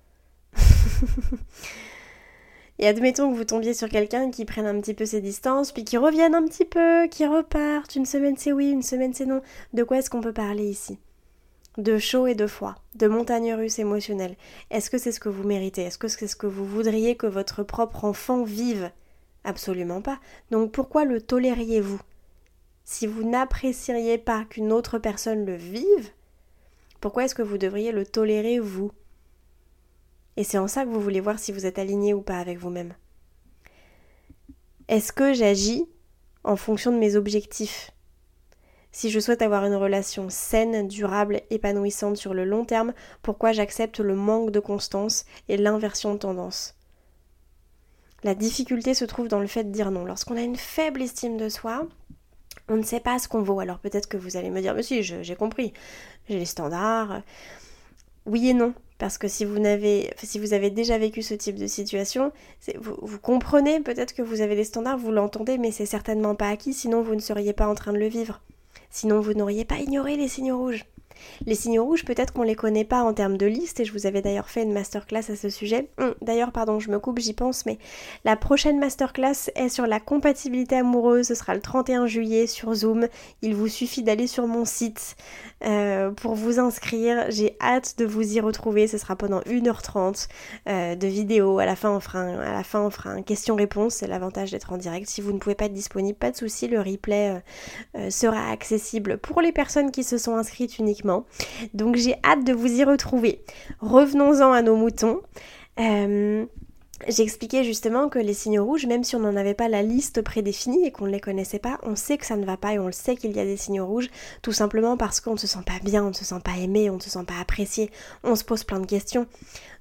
Et 2.80 2.88
admettons 2.88 3.30
que 3.30 3.36
vous 3.36 3.44
tombiez 3.44 3.72
sur 3.72 3.88
quelqu'un 3.88 4.32
qui 4.32 4.44
prenne 4.44 4.66
un 4.66 4.80
petit 4.80 4.94
peu 4.94 5.06
ses 5.06 5.20
distances, 5.20 5.70
puis 5.70 5.84
qui 5.84 5.96
revienne 5.96 6.34
un 6.34 6.44
petit 6.44 6.64
peu, 6.64 7.06
qui 7.06 7.24
reparte. 7.24 7.94
Une 7.94 8.04
semaine 8.04 8.36
c'est 8.36 8.50
oui, 8.50 8.68
une 8.70 8.82
semaine 8.82 9.14
c'est 9.14 9.26
non. 9.26 9.42
De 9.74 9.84
quoi 9.84 9.98
est-ce 9.98 10.10
qu'on 10.10 10.20
peut 10.20 10.32
parler 10.32 10.64
ici? 10.64 10.98
De 11.78 11.98
chaud 11.98 12.26
et 12.26 12.34
de 12.34 12.48
froid, 12.48 12.74
de 12.96 13.06
montagne 13.06 13.54
russe 13.54 13.78
émotionnelle. 13.78 14.34
Est-ce 14.72 14.90
que 14.90 14.98
c'est 14.98 15.12
ce 15.12 15.20
que 15.20 15.28
vous 15.28 15.44
méritez? 15.44 15.82
Est-ce 15.82 15.98
que 15.98 16.08
c'est 16.08 16.26
ce 16.26 16.34
que 16.34 16.48
vous 16.48 16.66
voudriez 16.66 17.14
que 17.14 17.28
votre 17.28 17.62
propre 17.62 18.06
enfant 18.06 18.42
vive? 18.42 18.90
Absolument 19.44 20.02
pas. 20.02 20.18
Donc 20.50 20.72
pourquoi 20.72 21.04
le 21.04 21.20
tolériez-vous? 21.20 22.00
Si 22.84 23.06
vous 23.06 23.28
n'apprécieriez 23.28 24.18
pas 24.18 24.44
qu'une 24.44 24.72
autre 24.72 24.98
personne 24.98 25.46
le 25.46 25.56
vive, 25.56 26.10
pourquoi 27.00 27.24
est-ce 27.24 27.34
que 27.34 27.42
vous 27.42 27.58
devriez 27.58 27.92
le 27.92 28.06
tolérer 28.06 28.58
vous? 28.58 28.92
Et 30.36 30.44
c'est 30.44 30.58
en 30.58 30.68
ça 30.68 30.84
que 30.84 30.90
vous 30.90 31.00
voulez 31.00 31.20
voir 31.20 31.38
si 31.38 31.50
vous 31.50 31.64
êtes 31.64 31.78
aligné 31.78 32.12
ou 32.12 32.20
pas 32.20 32.38
avec 32.38 32.58
vous-même. 32.58 32.94
Est-ce 34.88 35.12
que 35.12 35.32
j'agis 35.32 35.86
en 36.44 36.56
fonction 36.56 36.92
de 36.92 36.98
mes 36.98 37.16
objectifs? 37.16 37.90
Si 38.92 39.10
je 39.10 39.18
souhaite 39.18 39.42
avoir 39.42 39.64
une 39.64 39.74
relation 39.74 40.28
saine, 40.28 40.86
durable, 40.86 41.40
épanouissante 41.50 42.16
sur 42.16 42.34
le 42.34 42.44
long 42.44 42.64
terme, 42.64 42.92
pourquoi 43.22 43.52
j'accepte 43.52 43.98
le 43.98 44.14
manque 44.14 44.50
de 44.50 44.60
constance 44.60 45.24
et 45.48 45.56
l'inversion 45.56 46.14
de 46.14 46.18
tendance? 46.18 46.76
La 48.22 48.34
difficulté 48.34 48.94
se 48.94 49.04
trouve 49.04 49.28
dans 49.28 49.40
le 49.40 49.46
fait 49.46 49.64
de 49.64 49.72
dire 49.72 49.90
non. 49.90 50.04
Lorsqu'on 50.04 50.36
a 50.36 50.42
une 50.42 50.56
faible 50.56 51.02
estime 51.02 51.36
de 51.36 51.48
soi, 51.48 51.88
on 52.68 52.76
ne 52.76 52.82
sait 52.82 53.00
pas 53.00 53.18
ce 53.18 53.28
qu'on 53.28 53.42
vaut. 53.42 53.60
Alors 53.60 53.78
peut-être 53.78 54.08
que 54.08 54.16
vous 54.16 54.36
allez 54.36 54.50
me 54.50 54.60
dire, 54.60 54.74
mais 54.74 54.82
si, 54.82 55.02
j'ai 55.02 55.36
compris, 55.36 55.72
j'ai 56.28 56.38
les 56.38 56.44
standards. 56.44 57.22
Oui 58.26 58.48
et 58.48 58.54
non. 58.54 58.74
Parce 58.98 59.18
que 59.18 59.28
si 59.28 59.44
vous, 59.44 59.58
n'avez, 59.58 60.10
si 60.22 60.38
vous 60.38 60.54
avez 60.54 60.70
déjà 60.70 60.96
vécu 60.98 61.20
ce 61.22 61.34
type 61.34 61.56
de 61.56 61.66
situation, 61.66 62.32
vous, 62.78 63.18
comprenez 63.18 63.80
peut-être 63.80 64.14
que 64.14 64.22
vous 64.22 64.40
avez 64.40 64.54
des 64.54 64.64
standards, 64.64 64.98
vous 64.98 65.10
l'entendez, 65.10 65.58
mais 65.58 65.72
c'est 65.72 65.84
certainement 65.84 66.34
pas 66.34 66.48
acquis, 66.48 66.72
sinon 66.72 67.02
vous 67.02 67.14
ne 67.14 67.20
seriez 67.20 67.52
pas 67.52 67.66
en 67.66 67.74
train 67.74 67.92
de 67.92 67.98
le 67.98 68.06
vivre. 68.06 68.40
Sinon 68.90 69.20
vous 69.20 69.34
n'auriez 69.34 69.64
pas 69.64 69.78
ignoré 69.78 70.16
les 70.16 70.28
signaux 70.28 70.58
rouges. 70.58 70.84
Les 71.46 71.54
signaux 71.54 71.84
rouges, 71.84 72.04
peut-être 72.04 72.32
qu'on 72.32 72.42
les 72.42 72.54
connaît 72.54 72.84
pas 72.84 73.02
en 73.02 73.12
termes 73.12 73.36
de 73.36 73.46
liste, 73.46 73.80
et 73.80 73.84
je 73.84 73.92
vous 73.92 74.06
avais 74.06 74.22
d'ailleurs 74.22 74.48
fait 74.48 74.62
une 74.62 74.72
masterclass 74.72 75.30
à 75.30 75.36
ce 75.36 75.48
sujet. 75.48 75.88
Hum, 75.98 76.14
d'ailleurs, 76.22 76.52
pardon, 76.52 76.80
je 76.80 76.90
me 76.90 76.98
coupe, 76.98 77.18
j'y 77.18 77.32
pense, 77.32 77.66
mais 77.66 77.78
la 78.24 78.36
prochaine 78.36 78.78
masterclass 78.78 79.50
est 79.54 79.68
sur 79.68 79.86
la 79.86 80.00
compatibilité 80.00 80.76
amoureuse. 80.76 81.26
Ce 81.26 81.34
sera 81.34 81.54
le 81.54 81.60
31 81.60 82.06
juillet 82.06 82.46
sur 82.46 82.74
Zoom. 82.74 83.08
Il 83.42 83.54
vous 83.54 83.68
suffit 83.68 84.02
d'aller 84.02 84.26
sur 84.26 84.46
mon 84.46 84.64
site 84.64 85.16
euh, 85.64 86.10
pour 86.10 86.34
vous 86.34 86.58
inscrire. 86.58 87.26
J'ai 87.28 87.56
hâte 87.60 87.98
de 87.98 88.04
vous 88.04 88.36
y 88.36 88.40
retrouver. 88.40 88.86
Ce 88.86 88.98
sera 88.98 89.16
pendant 89.16 89.40
1h30 89.40 90.28
euh, 90.68 90.94
de 90.94 91.06
vidéo. 91.06 91.58
À 91.58 91.66
la 91.66 91.76
fin, 91.76 91.90
on 91.90 92.00
fera 92.00 92.20
un, 92.20 92.38
à 92.40 92.62
la 92.62 93.22
question-réponse. 93.22 93.94
C'est 93.94 94.06
l'avantage 94.06 94.50
d'être 94.50 94.72
en 94.72 94.76
direct. 94.76 95.08
Si 95.08 95.20
vous 95.20 95.32
ne 95.32 95.38
pouvez 95.38 95.54
pas 95.54 95.66
être 95.66 95.72
disponible, 95.72 96.18
pas 96.18 96.30
de 96.30 96.36
souci. 96.36 96.68
Le 96.68 96.80
replay 96.80 97.40
euh, 97.96 98.10
sera 98.10 98.50
accessible 98.50 99.18
pour 99.18 99.40
les 99.40 99.52
personnes 99.52 99.90
qui 99.90 100.04
se 100.04 100.18
sont 100.18 100.36
inscrites 100.36 100.78
uniquement 100.78 101.03
donc 101.74 101.96
j'ai 101.96 102.16
hâte 102.24 102.44
de 102.44 102.52
vous 102.52 102.72
y 102.72 102.84
retrouver. 102.84 103.44
Revenons-en 103.80 104.52
à 104.52 104.62
nos 104.62 104.76
moutons. 104.76 105.20
Euh, 105.78 106.46
J'expliquais 107.08 107.64
justement 107.64 108.08
que 108.08 108.18
les 108.18 108.34
signaux 108.34 108.64
rouges, 108.64 108.86
même 108.86 109.04
si 109.04 109.16
on 109.16 109.20
n'en 109.20 109.36
avait 109.36 109.54
pas 109.54 109.68
la 109.68 109.82
liste 109.82 110.22
prédéfinie 110.22 110.86
et 110.86 110.92
qu'on 110.92 111.06
ne 111.06 111.10
les 111.10 111.20
connaissait 111.20 111.58
pas, 111.58 111.78
on 111.82 111.96
sait 111.96 112.16
que 112.16 112.24
ça 112.24 112.36
ne 112.36 112.46
va 112.46 112.56
pas 112.56 112.74
et 112.74 112.78
on 112.78 112.86
le 112.86 112.92
sait 112.92 113.16
qu'il 113.16 113.32
y 113.32 113.40
a 113.40 113.44
des 113.44 113.56
signaux 113.56 113.86
rouges, 113.86 114.08
tout 114.42 114.52
simplement 114.52 114.96
parce 114.96 115.20
qu'on 115.20 115.32
ne 115.32 115.38
se 115.38 115.46
sent 115.46 115.64
pas 115.66 115.80
bien, 115.82 116.04
on 116.04 116.08
ne 116.08 116.14
se 116.14 116.24
sent 116.24 116.40
pas 116.42 116.56
aimé, 116.56 116.88
on 116.90 116.96
ne 116.96 117.02
se 117.02 117.10
sent 117.10 117.24
pas 117.26 117.40
apprécié, 117.40 117.90
on 118.22 118.36
se 118.36 118.44
pose 118.44 118.64
plein 118.64 118.80
de 118.80 118.86
questions. 118.86 119.26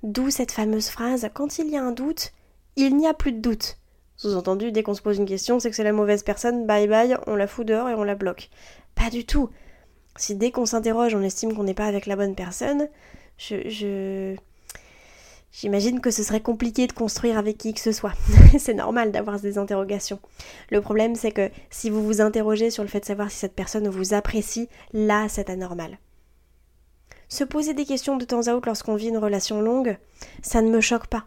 D'où 0.01 0.31
cette 0.31 0.51
fameuse 0.51 0.89
phrase 0.89 1.29
quand 1.33 1.59
il 1.59 1.69
y 1.69 1.77
a 1.77 1.83
un 1.83 1.91
doute, 1.91 2.33
il 2.75 2.97
n'y 2.97 3.07
a 3.07 3.13
plus 3.13 3.31
de 3.31 3.39
doute. 3.39 3.77
Sous-entendu, 4.17 4.71
dès 4.71 4.83
qu'on 4.83 4.93
se 4.93 5.01
pose 5.01 5.17
une 5.17 5.25
question, 5.25 5.59
c'est 5.59 5.69
que 5.69 5.75
c'est 5.75 5.83
la 5.83 5.93
mauvaise 5.93 6.23
personne, 6.23 6.65
bye 6.65 6.87
bye, 6.87 7.15
on 7.27 7.35
la 7.35 7.47
fout 7.47 7.65
dehors 7.65 7.89
et 7.89 7.93
on 7.93 8.03
la 8.03 8.15
bloque. 8.15 8.49
Pas 8.95 9.09
du 9.09 9.25
tout. 9.25 9.49
Si 10.15 10.35
dès 10.35 10.51
qu'on 10.51 10.65
s'interroge, 10.65 11.15
on 11.15 11.21
estime 11.21 11.55
qu'on 11.55 11.63
n'est 11.63 11.73
pas 11.73 11.87
avec 11.87 12.05
la 12.05 12.15
bonne 12.15 12.35
personne, 12.35 12.87
je, 13.37 14.35
J'imagine 15.53 16.01
que 16.01 16.09
ce 16.09 16.23
serait 16.23 16.41
compliqué 16.41 16.87
de 16.87 16.93
construire 16.93 17.37
avec 17.37 17.59
qui 17.59 17.75
que 17.75 17.79
ce 17.79 17.91
soit. 17.91 18.13
c'est 18.57 18.73
normal 18.73 19.11
d'avoir 19.11 19.39
des 19.39 19.59
interrogations. 19.59 20.19
Le 20.71 20.81
problème, 20.81 21.15
c'est 21.15 21.31
que 21.31 21.51
si 21.69 21.91
vous 21.91 22.03
vous 22.03 22.21
interrogez 22.21 22.71
sur 22.71 22.81
le 22.81 22.89
fait 22.89 23.01
de 23.01 23.05
savoir 23.05 23.29
si 23.29 23.37
cette 23.37 23.53
personne 23.53 23.87
vous 23.87 24.15
apprécie, 24.15 24.67
là, 24.93 25.27
c'est 25.29 25.51
anormal. 25.51 25.99
Se 27.29 27.43
poser 27.43 27.75
des 27.75 27.85
questions 27.85 28.17
de 28.17 28.25
temps 28.25 28.47
à 28.47 28.55
autre 28.55 28.67
lorsqu'on 28.67 28.95
vit 28.95 29.09
une 29.09 29.17
relation 29.17 29.61
longue, 29.61 29.97
ça 30.41 30.61
ne 30.63 30.71
me 30.71 30.81
choque 30.81 31.07
pas. 31.07 31.25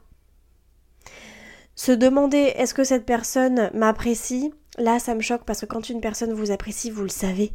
Se 1.76 1.92
demander 1.92 2.52
est-ce 2.56 2.74
que 2.74 2.84
cette 2.84 3.06
personne 3.06 3.70
m'apprécie, 3.74 4.52
là, 4.76 4.98
ça 4.98 5.14
me 5.14 5.20
choque 5.20 5.44
parce 5.44 5.60
que 5.60 5.66
quand 5.66 5.88
une 5.88 6.00
personne 6.00 6.32
vous 6.32 6.50
apprécie, 6.50 6.90
vous 6.90 7.02
le 7.02 7.08
savez. 7.08 7.52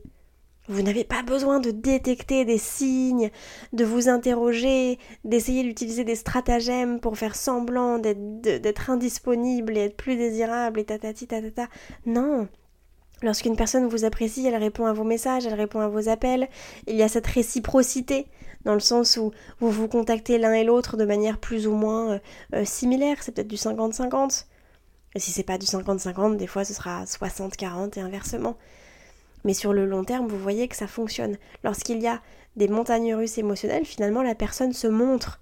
Vous 0.67 0.83
n'avez 0.83 1.03
pas 1.03 1.23
besoin 1.23 1.59
de 1.59 1.71
détecter 1.71 2.45
des 2.45 2.59
signes, 2.59 3.31
de 3.73 3.83
vous 3.83 4.09
interroger, 4.09 4.99
d'essayer 5.25 5.63
d'utiliser 5.63 6.03
des 6.03 6.15
stratagèmes 6.15 6.99
pour 6.99 7.17
faire 7.17 7.35
semblant 7.35 7.97
d'être 7.97 8.89
indisponible 8.89 9.75
et 9.77 9.85
être 9.85 9.97
plus 9.97 10.15
désirable 10.17 10.79
et 10.79 10.85
tatati 10.85 11.27
tatata. 11.27 11.67
Non. 12.05 12.47
Lorsqu'une 13.23 13.55
personne 13.55 13.87
vous 13.87 14.05
apprécie, 14.05 14.45
elle 14.47 14.55
répond 14.55 14.85
à 14.85 14.93
vos 14.93 15.03
messages, 15.03 15.45
elle 15.45 15.53
répond 15.53 15.79
à 15.79 15.87
vos 15.87 16.09
appels. 16.09 16.47
Il 16.87 16.95
y 16.95 17.03
a 17.03 17.07
cette 17.07 17.27
réciprocité 17.27 18.27
dans 18.63 18.73
le 18.73 18.79
sens 18.79 19.17
où 19.17 19.31
vous 19.59 19.71
vous 19.71 19.87
contactez 19.87 20.37
l'un 20.37 20.53
et 20.53 20.63
l'autre 20.63 20.97
de 20.97 21.05
manière 21.05 21.39
plus 21.39 21.67
ou 21.67 21.73
moins 21.73 22.13
euh, 22.13 22.19
euh, 22.55 22.65
similaire. 22.65 23.17
C'est 23.21 23.31
peut-être 23.31 23.47
du 23.47 23.57
50-50. 23.57 24.45
Et 25.15 25.19
si 25.19 25.31
c'est 25.31 25.43
pas 25.43 25.57
du 25.57 25.65
50-50, 25.65 26.37
des 26.37 26.47
fois 26.47 26.63
ce 26.63 26.73
sera 26.73 27.03
60-40 27.03 27.99
et 27.99 28.01
inversement. 28.01 28.57
Mais 29.43 29.53
sur 29.53 29.73
le 29.73 29.85
long 29.85 30.03
terme, 30.03 30.27
vous 30.27 30.37
voyez 30.37 30.67
que 30.67 30.75
ça 30.75 30.87
fonctionne. 30.87 31.37
Lorsqu'il 31.63 32.01
y 32.01 32.07
a 32.07 32.21
des 32.55 32.67
montagnes 32.67 33.15
russes 33.15 33.37
émotionnelles, 33.37 33.85
finalement, 33.85 34.21
la 34.21 34.35
personne 34.35 34.73
se 34.73 34.87
montre, 34.87 35.41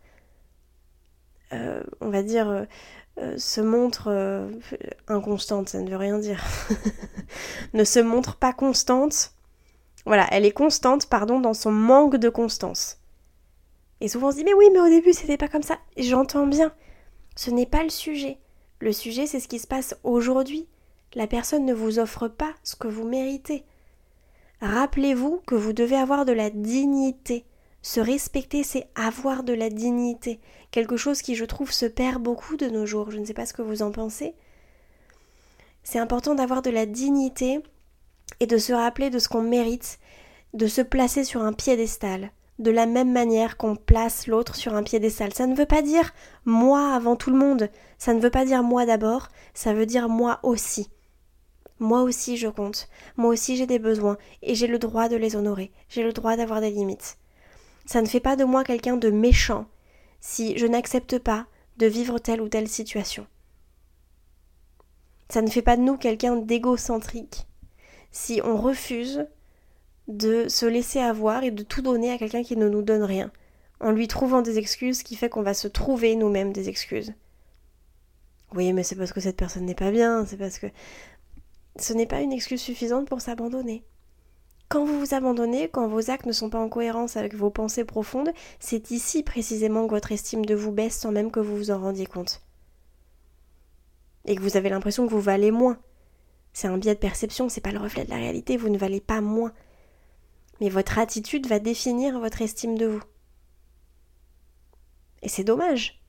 euh, 1.53 1.83
on 2.01 2.09
va 2.09 2.23
dire, 2.23 2.49
euh, 2.49 2.65
euh, 3.19 3.37
se 3.37 3.61
montre 3.61 4.49
inconstante, 5.07 5.69
ça 5.69 5.79
ne 5.79 5.89
veut 5.89 5.97
rien 5.97 6.19
dire. 6.19 6.43
ne 7.73 7.83
se 7.83 7.99
montre 7.99 8.35
pas 8.37 8.53
constante. 8.53 9.33
Voilà, 10.05 10.27
elle 10.31 10.45
est 10.45 10.51
constante, 10.51 11.07
pardon, 11.07 11.39
dans 11.39 11.53
son 11.53 11.71
manque 11.71 12.15
de 12.15 12.29
constance. 12.29 12.97
Et 14.01 14.07
souvent 14.07 14.29
on 14.29 14.31
se 14.31 14.37
dit, 14.37 14.45
mais 14.45 14.53
oui, 14.53 14.69
mais 14.71 14.79
au 14.79 14.87
début, 14.87 15.11
c'était 15.11 15.37
pas 15.37 15.49
comme 15.49 15.63
ça. 15.63 15.77
J'entends 15.97 16.47
bien. 16.47 16.71
Ce 17.35 17.51
n'est 17.51 17.65
pas 17.65 17.83
le 17.83 17.89
sujet. 17.89 18.37
Le 18.79 18.93
sujet, 18.93 19.27
c'est 19.27 19.41
ce 19.41 19.49
qui 19.49 19.59
se 19.59 19.67
passe 19.67 19.97
aujourd'hui. 20.03 20.67
La 21.15 21.27
personne 21.27 21.65
ne 21.65 21.73
vous 21.73 21.99
offre 21.99 22.27
pas 22.27 22.53
ce 22.63 22.75
que 22.75 22.87
vous 22.87 23.03
méritez. 23.05 23.65
Rappelez-vous 24.61 25.41
que 25.45 25.55
vous 25.55 25.73
devez 25.73 25.95
avoir 25.95 26.25
de 26.25 26.33
la 26.33 26.49
dignité 26.49 27.45
Se 27.81 28.01
respecter, 28.01 28.63
c'est 28.63 28.89
avoir 28.95 29.43
de 29.43 29.53
la 29.53 29.69
dignité. 29.69 30.39
Quelque 30.71 30.97
chose 30.97 31.21
qui, 31.21 31.35
je 31.35 31.45
trouve, 31.45 31.71
se 31.71 31.85
perd 31.85 32.21
beaucoup 32.21 32.57
de 32.57 32.67
nos 32.67 32.85
jours. 32.85 33.09
Je 33.09 33.17
ne 33.17 33.25
sais 33.25 33.33
pas 33.33 33.45
ce 33.45 33.53
que 33.53 33.61
vous 33.61 33.81
en 33.81 33.91
pensez. 33.91 34.35
C'est 35.83 35.99
important 35.99 36.35
d'avoir 36.35 36.61
de 36.61 36.69
la 36.69 36.85
dignité 36.85 37.61
et 38.39 38.47
de 38.47 38.57
se 38.57 38.73
rappeler 38.73 39.09
de 39.09 39.17
ce 39.17 39.29
qu'on 39.29 39.41
mérite, 39.41 39.97
de 40.53 40.67
se 40.67 40.81
placer 40.81 41.23
sur 41.23 41.41
un 41.41 41.53
piédestal, 41.53 42.31
de 42.59 42.71
la 42.71 42.85
même 42.85 43.11
manière 43.11 43.55
qu'on 43.55 43.75
place 43.77 44.27
l'autre 44.27 44.55
sur 44.55 44.75
un 44.75 44.83
piédestal. 44.83 45.33
Ça 45.33 45.47
ne 45.47 45.55
veut 45.55 45.65
pas 45.65 45.81
dire 45.81 46.11
moi 46.45 46.93
avant 46.93 47.15
tout 47.15 47.31
le 47.31 47.37
monde, 47.37 47.69
ça 47.97 48.13
ne 48.13 48.19
veut 48.19 48.29
pas 48.29 48.45
dire 48.45 48.61
moi 48.61 48.85
d'abord, 48.85 49.29
ça 49.53 49.73
veut 49.73 49.85
dire 49.85 50.09
moi 50.09 50.39
aussi. 50.43 50.89
Moi 51.79 52.01
aussi 52.01 52.37
je 52.37 52.47
compte, 52.47 52.89
moi 53.15 53.31
aussi 53.31 53.55
j'ai 53.55 53.65
des 53.65 53.79
besoins, 53.79 54.17
et 54.41 54.55
j'ai 54.55 54.67
le 54.67 54.79
droit 54.79 55.07
de 55.07 55.15
les 55.15 55.35
honorer, 55.35 55.71
j'ai 55.87 56.03
le 56.03 56.13
droit 56.13 56.35
d'avoir 56.35 56.61
des 56.61 56.71
limites. 56.71 57.17
Ça 57.85 58.01
ne 58.01 58.07
fait 58.07 58.19
pas 58.19 58.35
de 58.35 58.43
moi 58.43 58.63
quelqu'un 58.63 58.97
de 58.97 59.09
méchant 59.09 59.65
si 60.19 60.57
je 60.57 60.67
n'accepte 60.67 61.19
pas 61.19 61.47
de 61.77 61.87
vivre 61.87 62.19
telle 62.19 62.41
ou 62.41 62.49
telle 62.49 62.67
situation. 62.67 63.25
Ça 65.29 65.41
ne 65.41 65.49
fait 65.49 65.61
pas 65.61 65.77
de 65.77 65.81
nous 65.81 65.97
quelqu'un 65.97 66.35
d'égocentrique 66.35 67.47
si 68.11 68.41
on 68.43 68.57
refuse 68.57 69.27
de 70.07 70.47
se 70.49 70.65
laisser 70.65 70.99
avoir 70.99 71.43
et 71.43 71.51
de 71.51 71.63
tout 71.63 71.81
donner 71.81 72.11
à 72.11 72.17
quelqu'un 72.17 72.43
qui 72.43 72.57
ne 72.57 72.67
nous 72.67 72.81
donne 72.81 73.03
rien, 73.03 73.31
en 73.79 73.91
lui 73.91 74.07
trouvant 74.07 74.41
des 74.41 74.57
excuses 74.57 75.03
qui 75.03 75.15
fait 75.15 75.29
qu'on 75.29 75.43
va 75.43 75.53
se 75.53 75.67
trouver 75.67 76.15
nous-mêmes 76.15 76.51
des 76.51 76.67
excuses. 76.67 77.13
Oui, 78.55 78.73
mais 78.73 78.83
c'est 78.83 78.95
parce 78.95 79.13
que 79.13 79.19
cette 79.19 79.37
personne 79.37 79.65
n'est 79.65 79.75
pas 79.75 79.91
bien, 79.91 80.25
c'est 80.25 80.37
parce 80.37 80.57
que 80.57 80.67
ce 81.81 81.93
n'est 81.93 82.05
pas 82.05 82.21
une 82.21 82.33
excuse 82.33 82.61
suffisante 82.61 83.07
pour 83.07 83.21
s'abandonner. 83.21 83.83
Quand 84.69 84.85
vous 84.85 84.99
vous 84.99 85.15
abandonnez, 85.15 85.67
quand 85.67 85.87
vos 85.87 86.11
actes 86.11 86.27
ne 86.27 86.31
sont 86.31 86.51
pas 86.51 86.59
en 86.59 86.69
cohérence 86.69 87.17
avec 87.17 87.33
vos 87.33 87.49
pensées 87.49 87.85
profondes, 87.85 88.31
c'est 88.59 88.91
ici 88.91 89.23
précisément 89.23 89.85
que 89.85 89.91
votre 89.91 90.11
estime 90.11 90.45
de 90.45 90.53
vous 90.53 90.71
baisse 90.71 90.95
sans 90.95 91.11
même 91.11 91.31
que 91.31 91.39
vous 91.39 91.57
vous 91.57 91.71
en 91.71 91.79
rendiez 91.79 92.05
compte. 92.05 92.43
Et 94.25 94.35
que 94.35 94.41
vous 94.41 94.57
avez 94.57 94.69
l'impression 94.69 95.07
que 95.07 95.11
vous 95.11 95.21
valez 95.21 95.49
moins. 95.49 95.79
C'est 96.53 96.67
un 96.67 96.77
biais 96.77 96.93
de 96.93 96.99
perception, 96.99 97.49
c'est 97.49 97.61
pas 97.61 97.71
le 97.71 97.79
reflet 97.79 98.05
de 98.05 98.11
la 98.11 98.17
réalité, 98.17 98.57
vous 98.57 98.69
ne 98.69 98.77
valez 98.77 99.01
pas 99.01 99.21
moins. 99.21 99.53
Mais 100.61 100.69
votre 100.69 100.99
attitude 100.99 101.47
va 101.47 101.57
définir 101.57 102.19
votre 102.19 102.41
estime 102.41 102.77
de 102.77 102.85
vous. 102.85 103.03
Et 105.23 105.29
c'est 105.29 105.43
dommage. 105.43 106.03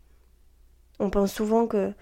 On 0.99 1.09
pense 1.09 1.33
souvent 1.33 1.67
que 1.67 1.95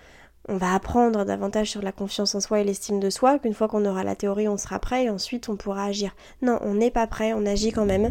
on 0.49 0.57
va 0.57 0.75
apprendre 0.75 1.25
davantage 1.25 1.71
sur 1.71 1.83
la 1.83 1.93
confiance 1.93 2.35
en 2.35 2.41
soi 2.41 2.61
et 2.61 2.65
l'estime 2.65 3.01
de 3.01 3.11
soi, 3.11 3.39
qu'une 3.39 3.55
fois 3.55 3.69
qu'on 3.69 3.85
aura 3.85 4.03
la 4.03 4.17
théorie, 4.17 4.49
on 4.49 4.57
sera 4.57 4.79
prêt 4.79 5.05
et 5.05 5.11
ensuite 5.11 5.49
on 5.49 5.57
pourra 5.57 5.85
agir. 5.85 6.17
Non, 6.43 6.59
on 6.63 6.75
n'est 6.75 6.91
pas 6.91 7.07
prêt, 7.07 7.33
on 7.35 7.45
agit 7.47 7.71
quand 7.71 7.85
même. 7.85 8.09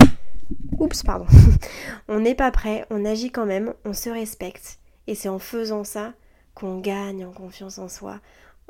Oups, 0.80 1.04
pardon. 1.04 1.26
on 2.08 2.19
n'est 2.19 2.36
pas 2.36 2.52
prêt, 2.52 2.86
on 2.89 3.06
agit 3.06 3.32
quand 3.32 3.45
même, 3.45 3.73
on 3.86 3.93
se 3.93 4.10
respecte. 4.10 4.80
Et 5.08 5.15
c'est 5.15 5.30
en 5.30 5.39
faisant 5.39 5.84
ça 5.84 6.13
qu'on 6.54 6.80
gagne 6.80 7.26
en 7.26 7.32
confiance 7.32 7.80
en 7.80 7.89
soi, 7.89 8.19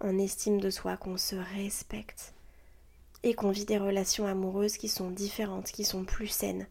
en 0.02 0.18
estime 0.18 0.62
de 0.62 0.70
soi, 0.70 0.98
qu'on 0.98 1.18
se 1.18 1.36
respecte. 1.56 2.34
Et 3.24 3.34
qu'on 3.34 3.52
vit 3.52 3.66
des 3.66 3.78
relations 3.78 4.26
amoureuses 4.26 4.78
qui 4.78 4.88
sont 4.88 5.10
différentes, 5.10 5.72
qui 5.72 5.84
sont 5.84 6.04
plus 6.04 6.28
saines 6.28 6.68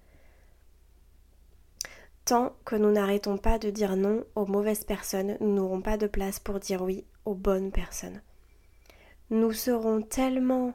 Tant 2.27 2.57
que 2.65 2.75
nous 2.75 2.91
n'arrêtons 2.91 3.39
pas 3.39 3.61
de 3.61 3.71
dire 3.71 3.95
non 3.95 4.25
aux 4.35 4.47
mauvaises 4.47 4.83
personnes, 4.83 5.37
nous 5.41 5.55
n'aurons 5.55 5.81
pas 5.81 5.97
de 5.97 6.09
place 6.09 6.41
pour 6.41 6.59
dire 6.59 6.83
oui 6.83 7.05
aux 7.25 7.37
bonnes 7.37 7.71
personnes. 7.71 8.21
Nous 9.31 9.53
serons 9.53 10.03
tellement 10.03 10.75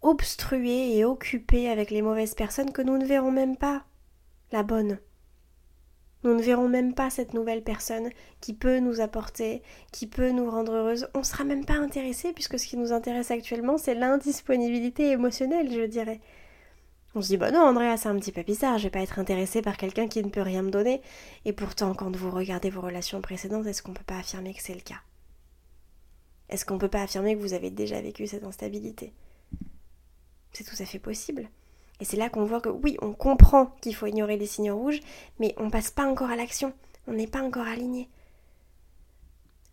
obstrués 0.00 0.96
et 0.96 1.04
occupés 1.04 1.68
avec 1.68 1.90
les 1.90 2.02
mauvaises 2.02 2.34
personnes 2.34 2.70
que 2.70 2.82
nous 2.82 2.98
ne 2.98 3.04
verrons 3.04 3.32
même 3.32 3.56
pas 3.56 3.84
la 4.52 4.62
bonne. 4.62 5.00
Nous 6.22 6.34
ne 6.34 6.42
verrons 6.42 6.68
même 6.68 6.94
pas 6.94 7.10
cette 7.10 7.34
nouvelle 7.34 7.64
personne 7.64 8.08
qui 8.40 8.54
peut 8.54 8.78
nous 8.78 9.00
apporter, 9.00 9.64
qui 9.90 10.06
peut 10.06 10.30
nous 10.30 10.48
rendre 10.48 10.72
heureuse. 10.72 11.08
On 11.14 11.18
ne 11.18 11.24
sera 11.24 11.42
même 11.42 11.64
pas 11.64 11.74
intéressé 11.74 12.32
puisque 12.32 12.60
ce 12.60 12.66
qui 12.68 12.76
nous 12.76 12.92
intéresse 12.92 13.32
actuellement, 13.32 13.76
c'est 13.76 13.96
l'indisponibilité 13.96 15.10
émotionnelle, 15.10 15.72
je 15.72 15.82
dirais. 15.82 16.20
On 17.14 17.22
se 17.22 17.28
dit, 17.28 17.36
bah 17.36 17.50
non, 17.50 17.60
Andrea, 17.60 17.96
c'est 17.96 18.08
un 18.08 18.18
petit 18.18 18.32
peu 18.32 18.42
bizarre, 18.42 18.78
je 18.78 18.84
vais 18.84 18.90
pas 18.90 19.00
être 19.00 19.18
intéressée 19.18 19.62
par 19.62 19.76
quelqu'un 19.76 20.08
qui 20.08 20.22
ne 20.22 20.28
peut 20.28 20.42
rien 20.42 20.62
me 20.62 20.70
donner. 20.70 21.00
Et 21.44 21.52
pourtant, 21.52 21.94
quand 21.94 22.14
vous 22.14 22.30
regardez 22.30 22.70
vos 22.70 22.82
relations 22.82 23.20
précédentes, 23.20 23.66
est-ce 23.66 23.82
qu'on 23.82 23.94
peut 23.94 24.04
pas 24.04 24.18
affirmer 24.18 24.54
que 24.54 24.62
c'est 24.62 24.74
le 24.74 24.80
cas? 24.80 25.00
Est-ce 26.48 26.64
qu'on 26.64 26.78
peut 26.78 26.88
pas 26.88 27.02
affirmer 27.02 27.34
que 27.34 27.40
vous 27.40 27.54
avez 27.54 27.70
déjà 27.70 28.00
vécu 28.00 28.26
cette 28.26 28.44
instabilité? 28.44 29.12
C'est 30.52 30.64
tout 30.64 30.80
à 30.80 30.86
fait 30.86 30.98
possible. 30.98 31.48
Et 32.00 32.04
c'est 32.04 32.16
là 32.16 32.30
qu'on 32.30 32.44
voit 32.44 32.60
que 32.60 32.68
oui, 32.68 32.96
on 33.02 33.12
comprend 33.12 33.66
qu'il 33.80 33.94
faut 33.94 34.06
ignorer 34.06 34.36
les 34.36 34.46
signes 34.46 34.70
rouges, 34.70 35.00
mais 35.38 35.54
on 35.56 35.70
passe 35.70 35.90
pas 35.90 36.06
encore 36.06 36.30
à 36.30 36.36
l'action, 36.36 36.72
on 37.06 37.12
n'est 37.12 37.26
pas 37.26 37.42
encore 37.42 37.66
aligné. 37.66 38.08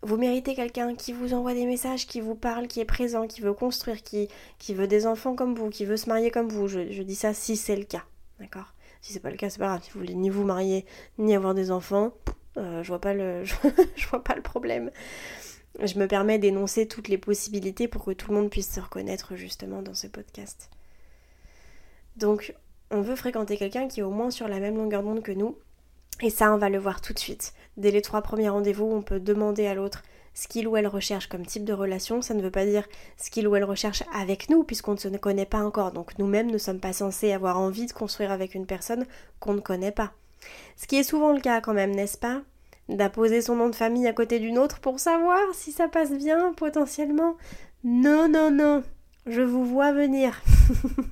Vous 0.06 0.16
méritez 0.16 0.54
quelqu'un 0.54 0.94
qui 0.94 1.12
vous 1.12 1.34
envoie 1.34 1.52
des 1.52 1.66
messages, 1.66 2.06
qui 2.06 2.20
vous 2.20 2.36
parle, 2.36 2.68
qui 2.68 2.78
est 2.78 2.84
présent, 2.84 3.26
qui 3.26 3.40
veut 3.40 3.52
construire, 3.52 4.04
qui, 4.04 4.28
veut 4.68 4.86
des 4.86 5.04
enfants 5.04 5.34
comme 5.34 5.56
vous, 5.56 5.68
qui 5.68 5.84
veut 5.84 5.96
se 5.96 6.08
marier 6.08 6.30
comme 6.30 6.48
vous. 6.48 6.68
Je, 6.68 7.02
dis 7.02 7.16
ça 7.16 7.34
si 7.34 7.56
c'est 7.56 7.74
le 7.74 7.82
cas. 7.82 8.04
D'accord? 8.38 8.72
Si 9.00 9.12
c'est 9.12 9.18
pas 9.18 9.32
le 9.32 9.36
cas, 9.36 9.50
c'est 9.50 9.58
pas 9.58 9.66
grave. 9.66 9.82
Si 9.82 9.90
vous 9.90 9.98
voulez 9.98 10.14
ni 10.14 10.30
vous 10.30 10.44
marier, 10.44 10.86
ni 11.18 11.34
avoir 11.34 11.54
des 11.54 11.72
enfants, 11.72 12.12
euh, 12.56 12.84
je 12.84 12.88
vois 12.88 13.00
pas 13.00 13.14
le. 13.14 13.42
je 13.96 14.06
vois 14.06 14.22
pas 14.22 14.36
le 14.36 14.42
problème. 14.42 14.92
Je 15.82 15.98
me 15.98 16.06
permets 16.06 16.38
d'énoncer 16.38 16.86
toutes 16.86 17.08
les 17.08 17.18
possibilités 17.18 17.88
pour 17.88 18.04
que 18.04 18.12
tout 18.12 18.30
le 18.30 18.36
monde 18.36 18.48
puisse 18.48 18.72
se 18.72 18.78
reconnaître 18.78 19.34
justement 19.34 19.82
dans 19.82 19.94
ce 19.94 20.06
podcast. 20.06 20.70
Donc, 22.16 22.54
on 22.92 23.00
veut 23.00 23.16
fréquenter 23.16 23.56
quelqu'un 23.56 23.88
qui 23.88 23.98
est 23.98 24.04
au 24.04 24.12
moins 24.12 24.30
sur 24.30 24.46
la 24.46 24.60
même 24.60 24.76
longueur 24.76 25.02
d'onde 25.02 25.24
que 25.24 25.32
nous, 25.32 25.58
et 26.22 26.30
ça, 26.30 26.52
on 26.52 26.58
va 26.58 26.68
le 26.68 26.78
voir 26.78 27.00
tout 27.00 27.12
de 27.12 27.18
suite. 27.18 27.52
Dès 27.76 27.90
les 27.90 28.02
trois 28.02 28.22
premiers 28.22 28.48
rendez-vous, 28.48 28.86
on 28.86 29.02
peut 29.02 29.20
demander 29.20 29.66
à 29.66 29.74
l'autre 29.74 30.02
ce 30.34 30.48
qu'il 30.48 30.68
ou 30.68 30.76
elle 30.76 30.86
recherche 30.86 31.28
comme 31.28 31.46
type 31.46 31.64
de 31.64 31.72
relation. 31.72 32.22
Ça 32.22 32.34
ne 32.34 32.42
veut 32.42 32.50
pas 32.50 32.66
dire 32.66 32.86
ce 33.16 33.30
qu'il 33.30 33.48
ou 33.48 33.56
elle 33.56 33.64
recherche 33.64 34.02
avec 34.14 34.48
nous, 34.48 34.64
puisqu'on 34.64 34.92
ne 34.92 34.98
se 34.98 35.08
connaît 35.08 35.46
pas 35.46 35.64
encore. 35.64 35.92
Donc 35.92 36.18
nous-mêmes 36.18 36.50
ne 36.50 36.58
sommes 36.58 36.80
pas 36.80 36.92
censés 36.92 37.32
avoir 37.32 37.58
envie 37.58 37.86
de 37.86 37.92
construire 37.92 38.30
avec 38.30 38.54
une 38.54 38.66
personne 38.66 39.06
qu'on 39.40 39.54
ne 39.54 39.60
connaît 39.60 39.92
pas. 39.92 40.12
Ce 40.76 40.86
qui 40.86 40.96
est 40.96 41.02
souvent 41.02 41.32
le 41.32 41.40
cas 41.40 41.60
quand 41.60 41.74
même, 41.74 41.94
n'est-ce 41.94 42.18
pas? 42.18 42.42
D'apposer 42.88 43.42
son 43.42 43.56
nom 43.56 43.68
de 43.68 43.74
famille 43.74 44.06
à 44.06 44.12
côté 44.12 44.38
d'une 44.38 44.58
autre 44.58 44.78
pour 44.78 45.00
savoir 45.00 45.40
si 45.54 45.72
ça 45.72 45.88
passe 45.88 46.12
bien 46.12 46.52
potentiellement. 46.54 47.36
Non, 47.82 48.28
non, 48.28 48.50
non. 48.50 48.82
Je 49.26 49.42
vous 49.42 49.64
vois 49.64 49.92
venir. 49.92 50.40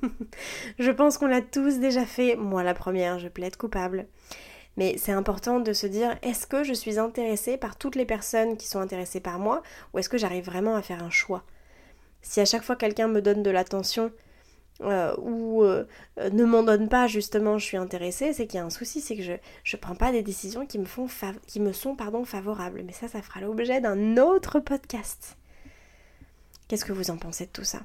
je 0.79 0.91
pense 0.91 1.17
qu'on 1.17 1.27
l'a 1.27 1.41
tous 1.41 1.79
déjà 1.79 2.05
fait. 2.05 2.35
Moi 2.37 2.63
la 2.63 2.73
première, 2.73 3.19
je 3.19 3.27
plaide 3.27 3.57
coupable. 3.57 4.07
Mais 4.77 4.97
c'est 4.97 5.11
important 5.11 5.59
de 5.59 5.73
se 5.73 5.87
dire 5.87 6.17
est-ce 6.21 6.47
que 6.47 6.63
je 6.63 6.73
suis 6.73 6.99
intéressée 6.99 7.57
par 7.57 7.77
toutes 7.77 7.95
les 7.95 8.05
personnes 8.05 8.57
qui 8.57 8.67
sont 8.67 8.79
intéressées 8.79 9.21
par 9.21 9.39
moi 9.39 9.63
ou 9.93 9.99
est-ce 9.99 10.09
que 10.09 10.17
j'arrive 10.17 10.45
vraiment 10.45 10.75
à 10.75 10.81
faire 10.81 11.03
un 11.03 11.09
choix? 11.09 11.43
Si 12.21 12.41
à 12.41 12.45
chaque 12.45 12.63
fois 12.63 12.75
quelqu'un 12.75 13.07
me 13.07 13.21
donne 13.21 13.43
de 13.43 13.51
l'attention 13.51 14.11
euh, 14.81 15.15
ou 15.19 15.63
euh, 15.63 15.85
ne 16.31 16.43
m'en 16.43 16.63
donne 16.63 16.89
pas 16.89 17.07
justement 17.07 17.57
je 17.57 17.65
suis 17.65 17.77
intéressée, 17.77 18.33
c'est 18.33 18.47
qu'il 18.47 18.57
y 18.57 18.61
a 18.61 18.65
un 18.65 18.69
souci, 18.69 18.99
c'est 18.99 19.15
que 19.15 19.23
je 19.23 19.31
ne 19.31 19.79
prends 19.79 19.95
pas 19.95 20.11
des 20.11 20.23
décisions 20.23 20.65
qui 20.65 20.79
me, 20.79 20.85
font 20.85 21.07
qui 21.47 21.59
me 21.61 21.71
sont 21.71 21.95
pardon, 21.95 22.25
favorables. 22.25 22.83
Mais 22.85 22.91
ça, 22.91 23.07
ça 23.07 23.21
fera 23.21 23.39
l'objet 23.39 23.79
d'un 23.79 24.17
autre 24.17 24.59
podcast. 24.59 25.37
Qu'est-ce 26.67 26.83
que 26.83 26.93
vous 26.93 27.11
en 27.11 27.17
pensez 27.17 27.45
de 27.45 27.51
tout 27.51 27.63
ça? 27.63 27.79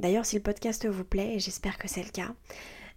D'ailleurs, 0.00 0.24
si 0.24 0.36
le 0.36 0.42
podcast 0.42 0.86
vous 0.86 1.04
plaît, 1.04 1.34
et 1.34 1.38
j'espère 1.38 1.76
que 1.76 1.88
c'est 1.88 2.02
le 2.02 2.10
cas, 2.10 2.32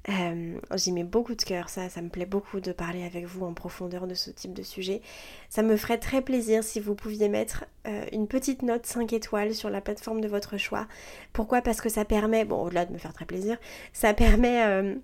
euh, 0.10 0.58
J'y 0.76 0.92
mets 0.92 1.04
beaucoup 1.04 1.36
de 1.36 1.42
cœur, 1.42 1.70
ça, 1.70 1.90
ça 1.90 2.02
me 2.02 2.10
plaît 2.10 2.26
beaucoup 2.26 2.60
de 2.60 2.72
parler 2.72 3.04
avec 3.04 3.26
vous 3.26 3.46
en 3.46 3.54
profondeur 3.54 4.08
de 4.08 4.14
ce 4.14 4.32
type 4.32 4.54
de 4.54 4.64
sujet. 4.64 5.02
Ça 5.50 5.62
me 5.62 5.78
ferait 5.78 5.98
très 5.98 6.22
plaisir 6.22 6.64
si 6.64 6.80
vous 6.80 6.96
pouviez 6.96 7.30
mettre 7.30 7.66
euh, 7.88 8.06
une 8.12 8.28
petite 8.28 8.64
note 8.64 8.86
5 8.86 9.14
étoiles 9.14 9.54
sur 9.54 9.70
la 9.70 9.82
plateforme 9.82 10.22
de 10.22 10.28
votre 10.28 10.58
choix. 10.58 10.88
Pourquoi? 11.34 11.62
Parce 11.62 11.82
que 11.82 11.90
ça 11.90 12.06
permet, 12.06 12.46
bon 12.46 12.64
au-delà 12.64 12.86
de 12.86 12.94
me 12.94 12.98
faire 12.98 13.14
très 13.14 13.26
plaisir, 13.26 13.58
ça 13.94 14.14
permet... 14.14 14.66
Euh, 14.66 14.96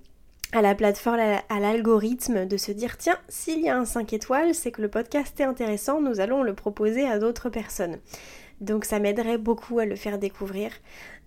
à 0.53 0.61
la 0.61 0.75
plateforme, 0.75 1.19
à 1.19 1.59
l'algorithme 1.59 2.45
de 2.45 2.55
se 2.55 2.71
dire 2.71 2.97
tiens, 2.97 3.17
s'il 3.27 3.59
y 3.59 3.67
a 3.67 3.77
un 3.77 3.83
5 3.83 4.13
étoiles, 4.13 4.55
c'est 4.55 4.71
que 4.71 4.81
le 4.81 4.87
podcast 4.87 5.37
est 5.41 5.43
intéressant, 5.43 5.99
nous 5.99 6.21
allons 6.21 6.41
le 6.41 6.53
proposer 6.53 7.05
à 7.05 7.19
d'autres 7.19 7.49
personnes. 7.49 7.97
Donc 8.59 8.85
ça 8.85 8.99
m'aiderait 8.99 9.37
beaucoup 9.37 9.79
à 9.79 9.85
le 9.85 9.95
faire 9.95 10.17
découvrir. 10.17 10.71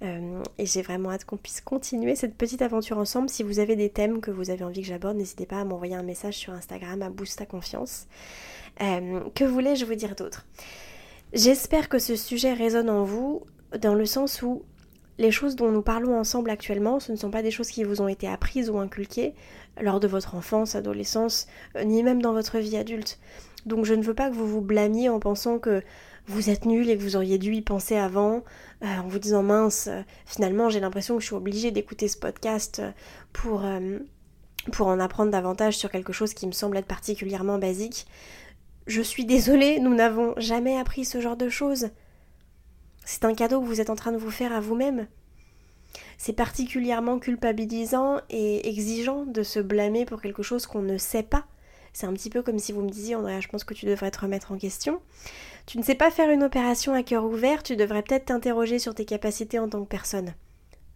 Euh, 0.03 0.43
et 0.59 0.67
j'ai 0.67 0.83
vraiment 0.83 1.11
hâte 1.11 1.25
qu'on 1.25 1.37
puisse 1.37 1.61
continuer 1.61 2.17
cette 2.17 2.35
petite 2.35 2.63
aventure 2.63 2.99
ensemble. 2.99 3.29
Si 3.29 3.43
vous 3.43 3.59
avez 3.59 3.77
des 3.77 3.91
thèmes 3.91 4.21
que 4.21 4.31
vous 4.31 4.51
avez 4.51 4.65
envie 4.65 4.83
que 4.83 4.89
j'aborde, 4.89 5.17
n'hésitez 5.17 5.47
pas 5.47 5.61
à 5.61 5.65
m'envoyer 5.65 5.95
un 5.95 6.03
message 6.03 6.35
sur 6.35 6.53
Instagram 6.53 7.03
à 7.03 7.11
Boost 7.11 7.39
ta 7.39 7.47
confiance. 7.47 8.07
Euh, 8.81 9.21
que 9.35 9.45
voulais-je 9.45 9.85
vous 9.85 9.95
dire 9.95 10.17
d'autre? 10.17 10.47
J'espère 11.33 11.89
que 11.89 11.99
ce 11.99 12.17
sujet 12.17 12.53
résonne 12.53 12.91
en 12.91 13.05
vous 13.05 13.43
dans 13.79 13.95
le 13.95 14.07
sens 14.07 14.43
où 14.43 14.65
les 15.19 15.31
choses 15.31 15.55
dont 15.55 15.71
nous 15.71 15.83
parlons 15.83 16.19
ensemble 16.19 16.51
actuellement, 16.51 16.99
ce 16.99 17.13
ne 17.13 17.17
sont 17.17 17.31
pas 17.31 17.43
des 17.43 17.51
choses 17.51 17.69
qui 17.69 17.85
vous 17.85 18.01
ont 18.01 18.09
été 18.09 18.27
apprises 18.27 18.71
ou 18.71 18.79
inculquées 18.79 19.35
lors 19.81 20.01
de 20.01 20.09
votre 20.09 20.35
enfance, 20.35 20.75
adolescence, 20.75 21.47
euh, 21.77 21.85
ni 21.85 22.03
même 22.03 22.23
dans 22.23 22.33
votre 22.33 22.59
vie 22.59 22.77
adulte. 22.77 23.21
Donc 23.67 23.85
je 23.85 23.95
ne 23.95 24.03
veux 24.03 24.15
pas 24.15 24.31
que 24.31 24.35
vous 24.35 24.49
vous 24.49 24.63
blâmiez 24.63 25.09
en 25.09 25.21
pensant 25.21 25.59
que 25.59 25.83
vous 26.31 26.49
êtes 26.49 26.65
nul 26.65 26.89
et 26.89 26.97
que 26.97 27.03
vous 27.03 27.17
auriez 27.17 27.39
dû 27.39 27.55
y 27.55 27.61
penser 27.61 27.97
avant, 27.97 28.45
euh, 28.83 28.87
en 28.99 29.09
vous 29.09 29.19
disant 29.19 29.43
mince, 29.43 29.89
euh, 29.89 30.03
finalement 30.27 30.69
j'ai 30.71 30.81
l'impression 30.81 31.17
que 31.17 31.21
je 31.21 31.27
suis 31.27 31.35
obligée 31.35 31.73
d'écouter 31.73 32.07
ce 32.09 32.17
podcast 32.17 32.79
euh, 32.79 32.93
pour, 33.33 33.65
pour 34.73 34.87
en 34.87 35.01
apprendre 35.01 35.33
davantage 35.33 35.77
sur 35.77 35.91
quelque 35.91 36.13
chose 36.13 36.33
qui 36.33 36.47
me 36.47 36.53
semble 36.53 36.77
être 36.77 36.87
particulièrement 36.87 37.59
basique. 37.59 38.07
Je 38.87 39.03
suis 39.03 39.25
désolée, 39.25 39.81
nous 39.81 39.95
n'avons 39.95 40.35
jamais 40.37 40.79
appris 40.79 41.05
ce 41.05 41.21
genre 41.21 41.37
de 41.37 41.49
choses. 41.49 41.89
C'est 43.05 43.25
un 43.25 43.35
cadeau 43.35 43.61
que 43.61 43.67
vous 43.67 43.81
êtes 43.81 43.91
en 43.91 43.97
train 43.97 44.13
de 44.13 44.17
vous 44.17 44.31
faire 44.31 44.53
à 44.53 44.61
vous-même. 44.61 45.09
C'est 46.17 46.33
particulièrement 46.33 47.19
culpabilisant 47.19 48.21
et 48.31 48.69
exigeant 48.69 49.25
de 49.25 49.43
se 49.43 49.59
blâmer 49.59 50.05
pour 50.05 50.21
quelque 50.21 50.43
chose 50.43 50.67
qu'on 50.67 50.83
ne 50.83 50.99
sait 50.99 51.23
pas. 51.23 51.47
C'est 51.93 52.07
un 52.07 52.13
petit 52.13 52.31
peu 52.31 52.43
comme 52.43 52.59
si 52.59 52.73
vous 52.73 52.83
me 52.83 52.91
disiez, 52.91 53.17
Andrea, 53.17 53.41
je 53.41 53.49
pense 53.49 53.65
que 53.65 53.75
tu 53.75 53.87
devrais 53.87 54.11
te 54.11 54.21
remettre 54.21 54.53
en 54.53 54.59
question. 54.59 55.01
Tu 55.67 55.79
ne 55.79 55.83
sais 55.83 55.95
pas 55.95 56.11
faire 56.11 56.31
une 56.31 56.43
opération 56.43 56.95
à 56.95 57.03
cœur 57.03 57.25
ouvert, 57.25 57.63
tu 57.63 57.77
devrais 57.77 58.03
peut-être 58.03 58.27
t'interroger 58.27 58.79
sur 58.79 58.95
tes 58.95 59.05
capacités 59.05 59.59
en 59.59 59.69
tant 59.69 59.83
que 59.83 59.89
personne. 59.89 60.35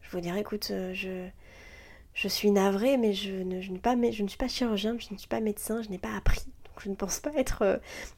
Je 0.03 0.11
vous 0.11 0.21
dirais, 0.21 0.41
écoute, 0.41 0.69
euh, 0.71 0.95
je, 0.95 1.29
je 2.15 2.29
suis 2.29 2.51
navrée, 2.51 2.97
mais 2.97 3.13
je 3.13 3.33
ne, 3.33 3.61
je, 3.61 4.27
suis 4.27 4.39
pas 4.39 4.49
chirurgien, 4.49 4.97
je 4.99 5.13
ne 5.13 5.19
suis 5.19 5.29
pas 5.29 5.41
médecin, 5.41 5.83
je 5.83 5.91
n'ai 5.91 5.99
pas 5.99 6.17
appris. 6.17 6.45
Je 6.83 6.89
ne 6.89 6.95
pense 6.95 7.21
pas 7.21 7.33
être, 7.37 7.63
euh, 7.63 7.77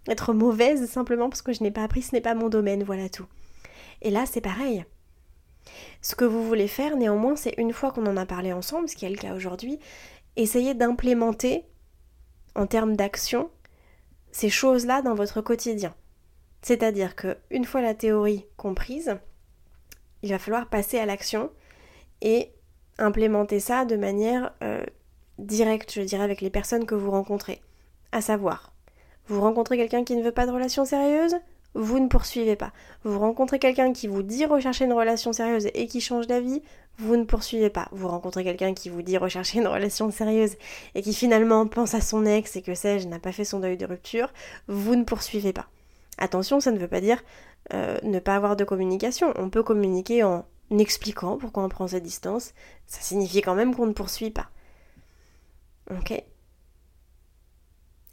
être 0.09 0.33
mauvaise 0.33 0.89
simplement 0.89 1.29
parce 1.29 1.43
que 1.43 1.53
je 1.53 1.63
n'ai 1.63 1.71
pas 1.71 1.83
appris, 1.83 2.03
ce 2.03 2.15
n'est 2.15 2.21
pas 2.21 2.35
mon 2.35 2.49
domaine, 2.49 2.85
voilà 2.85 3.09
tout. 3.09 3.27
Et 4.03 4.11
là, 4.11 4.25
c'est 4.27 4.41
pareil. 4.41 4.85
Ce 6.01 6.15
que 6.15 6.25
vous 6.25 6.47
voulez 6.47 6.69
faire, 6.69 6.97
néanmoins, 6.97 7.37
c'est 7.37 7.55
une 7.59 7.73
fois 7.73 7.91
qu'on 7.91 8.07
en 8.07 8.17
a 8.17 8.27
parlé 8.27 8.53
ensemble, 8.53 8.89
ce 8.89 8.97
qui 8.97 9.05
est 9.05 9.11
le 9.11 9.17
cas 9.17 9.35
aujourd'hui, 9.35 9.79
essayer 10.37 10.75
d'implémenter, 10.75 11.65
en 12.57 12.67
termes 12.67 12.97
d'action, 12.97 13.51
ces 14.33 14.49
choses-là 14.49 15.03
dans 15.03 15.15
votre 15.15 15.41
quotidien. 15.41 15.95
C'est-à-dire 16.63 17.15
que 17.15 17.37
une 17.51 17.65
fois 17.65 17.83
la 17.83 17.95
théorie 17.95 18.47
comprise, 18.57 19.17
il 20.23 20.31
va 20.31 20.39
falloir 20.39 20.69
passer 20.69 20.99
à 20.99 21.07
l'action 21.07 21.51
et 22.23 22.51
implémenter 22.99 23.61
ça 23.61 23.85
de 23.85 23.97
manière 23.97 24.53
euh, 24.65 24.85
directe, 25.39 25.93
je 25.93 26.01
dirais, 26.01 26.25
avec 26.25 26.41
les 26.41 26.51
personnes 26.51 26.87
que 26.87 26.95
vous 26.95 27.11
rencontrez. 27.11 27.61
À 28.11 28.21
savoir, 28.21 28.73
vous 29.27 29.41
rencontrez 29.41 29.77
quelqu'un 29.77 30.03
qui 30.03 30.17
ne 30.17 30.23
veut 30.23 30.33
pas 30.33 30.47
de 30.47 30.53
relation 30.53 30.85
sérieuse, 30.85 31.37
vous 31.75 32.01
ne 32.01 32.09
poursuivez 32.09 32.57
pas. 32.57 32.73
Vous 33.05 33.19
rencontrez 33.19 33.59
quelqu'un 33.59 33.93
qui 33.93 34.07
vous 34.07 34.23
dit 34.23 34.47
rechercher 34.47 34.87
une 34.87 34.95
relation 34.95 35.33
sérieuse 35.33 35.69
et 35.75 35.87
qui 35.87 36.01
change 36.01 36.27
d'avis, 36.27 36.63
vous 36.99 37.17
ne 37.17 37.25
poursuivez 37.25 37.71
pas. 37.71 37.89
Vous 37.93 38.09
rencontrez 38.09 38.45
quelqu'un 38.45 38.75
qui 38.75 38.89
vous 38.89 39.03
dit 39.03 39.19
rechercher 39.19 39.59
une 39.59 39.67
relation 39.67 40.11
sérieuse 40.11 40.57
et 40.95 41.03
qui 41.03 41.15
finalement 41.15 41.67
pense 41.67 41.95
à 41.95 42.01
son 42.01 42.25
ex 42.25 42.57
et 42.57 42.63
que 42.63 42.75
sais-je, 42.75 43.09
n'a 43.09 43.19
pas 43.19 43.33
fait 43.33 43.45
son 43.45 43.61
deuil 43.61 43.77
de 43.77 43.87
rupture, 43.87 44.33
vous 44.69 44.97
ne 44.97 45.05
poursuivez 45.05 45.53
pas. 45.53 45.67
Attention, 46.19 46.61
ça 46.61 46.71
ne 46.71 46.79
veut 46.79 46.89
pas 46.89 47.01
dire 47.01 47.23
euh, 47.75 47.99
ne 48.03 48.19
pas 48.19 48.37
avoir 48.37 48.57
de 48.57 48.65
communication. 48.65 49.33
On 49.37 49.51
peut 49.51 49.63
communiquer 49.63 50.23
en 50.23 50.47
expliquant 50.71 51.37
pourquoi 51.37 51.65
on 51.65 51.69
prend 51.69 51.89
sa 51.89 52.01
distance. 52.01 52.53
Ça 52.87 53.01
signifie 53.01 53.43
quand 53.43 53.55
même 53.55 53.75
qu'on 53.75 53.87
ne 53.87 53.93
poursuit 53.93 54.31
pas. 54.31 54.49
Ok? 55.91 56.23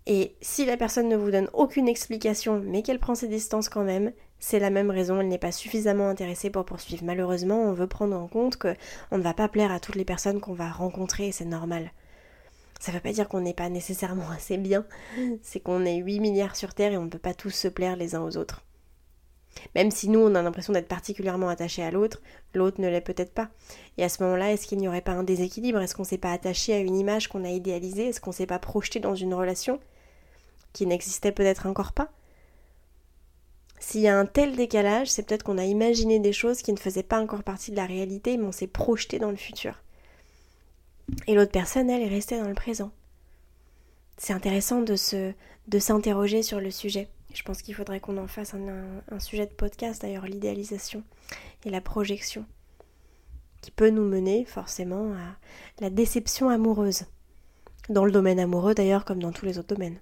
Et 0.06 0.36
si 0.42 0.66
la 0.66 0.76
personne 0.76 1.08
ne 1.08 1.16
vous 1.16 1.32
donne 1.32 1.50
aucune 1.54 1.88
explication, 1.88 2.62
mais 2.66 2.84
qu'elle 2.84 3.00
prend 3.00 3.16
ses 3.16 3.28
distances 3.28 3.70
quand 3.70 3.84
même, 3.84 4.12
c'est 4.40 4.60
la 4.60 4.70
même 4.70 4.92
raison, 4.92 5.22
elle 5.22 5.30
n'est 5.30 5.38
pas 5.38 5.54
suffisamment 5.54 6.10
intéressée 6.10 6.50
pour 6.50 6.66
poursuivre. 6.66 7.06
Malheureusement, 7.06 7.62
on 7.62 7.72
veut 7.72 7.88
prendre 7.88 8.18
en 8.18 8.28
compte 8.28 8.58
que 8.58 8.76
on 9.12 9.18
ne 9.18 9.24
va 9.24 9.34
pas 9.34 9.48
plaire 9.48 9.72
à 9.72 9.80
toutes 9.80 9.96
les 9.96 10.04
personnes 10.04 10.42
qu'on 10.42 10.54
va 10.54 10.70
rencontrer, 10.70 11.32
c'est 11.32 11.46
normal. 11.46 11.92
Ça 12.82 12.92
ne 12.92 12.98
veut 12.98 13.02
pas 13.02 13.14
dire 13.14 13.30
qu'on 13.30 13.40
n'est 13.40 13.54
pas 13.54 13.70
nécessairement 13.70 14.30
assez 14.36 14.58
bien, 14.58 14.86
c'est 15.42 15.62
qu'on 15.62 15.86
est 15.86 15.98
8 15.98 16.20
milliards 16.20 16.58
sur 16.58 16.74
Terre 16.74 16.92
et 16.92 16.98
on 16.98 17.06
ne 17.06 17.10
peut 17.10 17.18
pas 17.18 17.34
tous 17.34 17.52
se 17.52 17.70
plaire 17.70 17.96
les 17.96 18.16
uns 18.16 18.22
aux 18.22 18.36
autres. 18.36 18.66
Même 19.76 19.92
si 19.92 20.10
nous, 20.10 20.20
on 20.20 20.36
a 20.36 20.42
l'impression 20.42 20.74
d'être 20.74 20.88
particulièrement 20.88 21.48
attachés 21.48 21.84
à 21.84 21.92
l'autre, 21.92 22.22
l'autre 22.54 22.82
ne 22.82 22.90
l'est 22.90 23.02
peut-être 23.02 23.34
pas. 23.34 23.50
Et 23.98 24.04
à 24.04 24.10
ce 24.10 24.22
moment-là, 24.24 24.52
est-ce 24.52 24.68
qu'il 24.68 24.80
n'y 24.80 24.88
aurait 24.88 25.02
pas 25.02 25.12
un 25.12 25.24
déséquilibre? 25.24 25.80
Est-ce 25.80 25.96
qu'on 25.96 26.04
ne 26.04 26.08
s'est 26.08 26.18
pas 26.18 26.34
attaché 26.34 26.74
à 26.74 26.80
une 26.80 26.96
image 26.96 27.30
qu'on 27.30 27.46
a 27.46 27.50
idéalisée? 27.50 28.10
Est-ce 28.10 28.20
qu'on 28.20 28.32
ne 28.32 28.36
s'est 28.36 28.48
pas 28.48 28.60
projeté 28.60 29.00
dans 29.00 29.16
une 29.16 29.34
relation? 29.34 29.80
Qui 30.74 30.86
n'existait 30.86 31.32
peut-être 31.32 31.68
encore 31.68 31.94
pas. 31.94 32.12
S'il 33.80 34.02
y 34.02 34.08
a 34.08 34.18
un 34.18 34.26
tel 34.26 34.56
décalage, 34.56 35.10
c'est 35.10 35.24
peut-être 35.24 35.44
qu'on 35.44 35.58
a 35.58 35.66
imaginé 35.66 36.20
des 36.20 36.32
choses 36.34 36.62
qui 36.62 36.72
ne 36.72 36.80
faisaient 36.80 37.04
pas 37.04 37.20
encore 37.20 37.44
partie 37.44 37.72
de 37.72 37.76
la 37.76 37.86
réalité, 37.86 38.38
mais 38.38 38.46
on 38.46 38.52
s'est 38.52 38.68
projeté 38.68 39.20
dans 39.20 39.30
le 39.30 39.36
futur. 39.36 39.84
Et 41.28 41.36
l'autre 41.36 41.52
personne, 41.52 41.90
elle, 41.90 42.02
est 42.02 42.08
restée 42.08 42.40
dans 42.40 42.48
le 42.48 42.54
présent. 42.54 42.92
C'est 44.18 44.32
intéressant 44.32 44.82
de 44.82 44.96
se, 44.96 45.34
de 45.68 45.80
s'interroger 45.80 46.44
sur 46.44 46.62
le 46.62 46.72
sujet. 46.72 47.10
Je 47.34 47.44
pense 47.44 47.62
qu'il 47.62 47.76
faudrait 47.76 48.00
qu'on 48.00 48.18
en 48.18 48.28
fasse 48.28 48.54
un, 48.54 49.02
un 49.12 49.20
sujet 49.20 49.46
de 49.46 49.54
podcast, 49.54 50.02
d'ailleurs, 50.02 50.28
l'idéalisation 50.28 51.04
et 51.66 51.70
la 51.70 51.82
projection, 51.82 52.46
qui 53.62 53.72
peut 53.72 53.90
nous 53.90 54.08
mener 54.08 54.46
forcément 54.46 55.12
à 55.14 55.36
la 55.82 55.90
déception 55.90 56.50
amoureuse. 56.50 57.06
Dans 57.90 58.06
le 58.06 58.14
domaine 58.14 58.40
amoureux, 58.40 58.76
d'ailleurs, 58.76 59.04
comme 59.04 59.22
dans 59.22 59.34
tous 59.34 59.46
les 59.46 59.60
autres 59.60 59.76
domaines. 59.76 60.00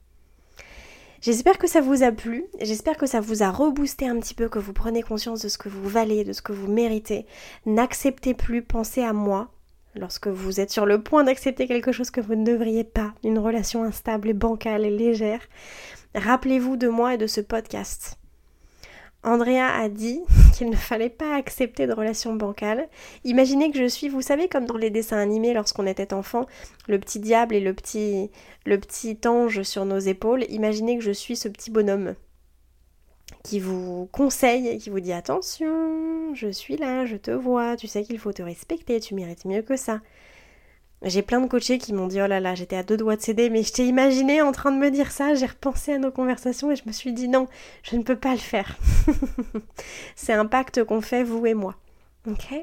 J'espère 1.21 1.59
que 1.59 1.67
ça 1.67 1.81
vous 1.81 2.01
a 2.01 2.11
plu, 2.11 2.45
j'espère 2.59 2.97
que 2.97 3.05
ça 3.05 3.19
vous 3.19 3.43
a 3.43 3.51
reboosté 3.51 4.07
un 4.07 4.19
petit 4.19 4.33
peu, 4.33 4.49
que 4.49 4.57
vous 4.57 4.73
prenez 4.73 5.03
conscience 5.03 5.43
de 5.43 5.49
ce 5.49 5.59
que 5.59 5.69
vous 5.69 5.87
valez, 5.87 6.23
de 6.23 6.33
ce 6.33 6.41
que 6.41 6.51
vous 6.51 6.67
méritez. 6.67 7.27
N'acceptez 7.67 8.33
plus, 8.33 8.63
pensez 8.63 9.03
à 9.03 9.13
moi. 9.13 9.51
Lorsque 9.93 10.27
vous 10.27 10.59
êtes 10.59 10.71
sur 10.71 10.87
le 10.87 11.03
point 11.03 11.23
d'accepter 11.23 11.67
quelque 11.67 11.91
chose 11.91 12.09
que 12.09 12.21
vous 12.21 12.33
ne 12.33 12.45
devriez 12.45 12.83
pas, 12.83 13.13
une 13.23 13.37
relation 13.37 13.83
instable 13.83 14.29
et 14.29 14.33
bancale 14.33 14.83
et 14.83 14.89
légère, 14.89 15.41
rappelez-vous 16.15 16.75
de 16.75 16.87
moi 16.87 17.13
et 17.13 17.17
de 17.19 17.27
ce 17.27 17.41
podcast. 17.41 18.17
Andrea 19.23 19.67
a 19.75 19.89
dit 19.89 20.21
qu'il 20.53 20.69
ne 20.69 20.75
fallait 20.75 21.09
pas 21.09 21.35
accepter 21.35 21.87
de 21.87 21.93
relations 21.93 22.35
bancales. 22.35 22.87
Imaginez 23.23 23.71
que 23.71 23.77
je 23.77 23.87
suis, 23.87 24.09
vous 24.09 24.21
savez, 24.21 24.47
comme 24.47 24.65
dans 24.65 24.77
les 24.77 24.89
dessins 24.89 25.19
animés 25.19 25.53
lorsqu'on 25.53 25.87
était 25.87 26.13
enfant, 26.13 26.45
le 26.87 26.99
petit 26.99 27.19
diable 27.19 27.55
et 27.55 27.59
le 27.59 27.73
petit, 27.73 28.31
le 28.65 28.79
petit 28.79 29.17
ange 29.25 29.63
sur 29.63 29.85
nos 29.85 29.99
épaules. 29.99 30.45
Imaginez 30.49 30.97
que 30.97 31.03
je 31.03 31.11
suis 31.11 31.35
ce 31.35 31.47
petit 31.47 31.71
bonhomme 31.71 32.15
qui 33.43 33.59
vous 33.59 34.07
conseille 34.11 34.67
et 34.67 34.77
qui 34.77 34.89
vous 34.89 34.99
dit 34.99 35.13
attention, 35.13 36.33
je 36.35 36.49
suis 36.49 36.77
là, 36.77 37.05
je 37.05 37.15
te 37.15 37.31
vois, 37.31 37.75
tu 37.75 37.87
sais 37.87 38.03
qu'il 38.03 38.19
faut 38.19 38.33
te 38.33 38.43
respecter, 38.43 38.99
tu 38.99 39.15
mérites 39.15 39.45
mieux 39.45 39.61
que 39.61 39.75
ça. 39.75 40.01
J'ai 41.03 41.23
plein 41.23 41.41
de 41.41 41.47
coachés 41.47 41.79
qui 41.79 41.93
m'ont 41.93 42.07
dit 42.07 42.21
oh 42.21 42.27
là 42.27 42.39
là, 42.39 42.53
j'étais 42.53 42.75
à 42.75 42.83
deux 42.83 42.97
doigts 42.97 43.15
de 43.15 43.21
céder, 43.21 43.49
mais 43.49 43.63
je 43.63 43.73
t'ai 43.73 43.87
imaginé 43.87 44.41
en 44.41 44.51
train 44.51 44.71
de 44.71 44.77
me 44.77 44.91
dire 44.91 45.11
ça, 45.11 45.33
j'ai 45.33 45.47
repensé 45.47 45.93
à 45.93 45.97
nos 45.97 46.11
conversations 46.11 46.71
et 46.71 46.75
je 46.75 46.83
me 46.85 46.91
suis 46.91 47.11
dit 47.11 47.27
non, 47.27 47.47
je 47.81 47.95
ne 47.95 48.03
peux 48.03 48.15
pas 48.15 48.33
le 48.33 48.37
faire. 48.37 48.77
C'est 50.15 50.33
un 50.33 50.45
pacte 50.45 50.83
qu'on 50.83 51.01
fait, 51.01 51.23
vous 51.23 51.45
et 51.47 51.55
moi. 51.55 51.75
Ok? 52.27 52.53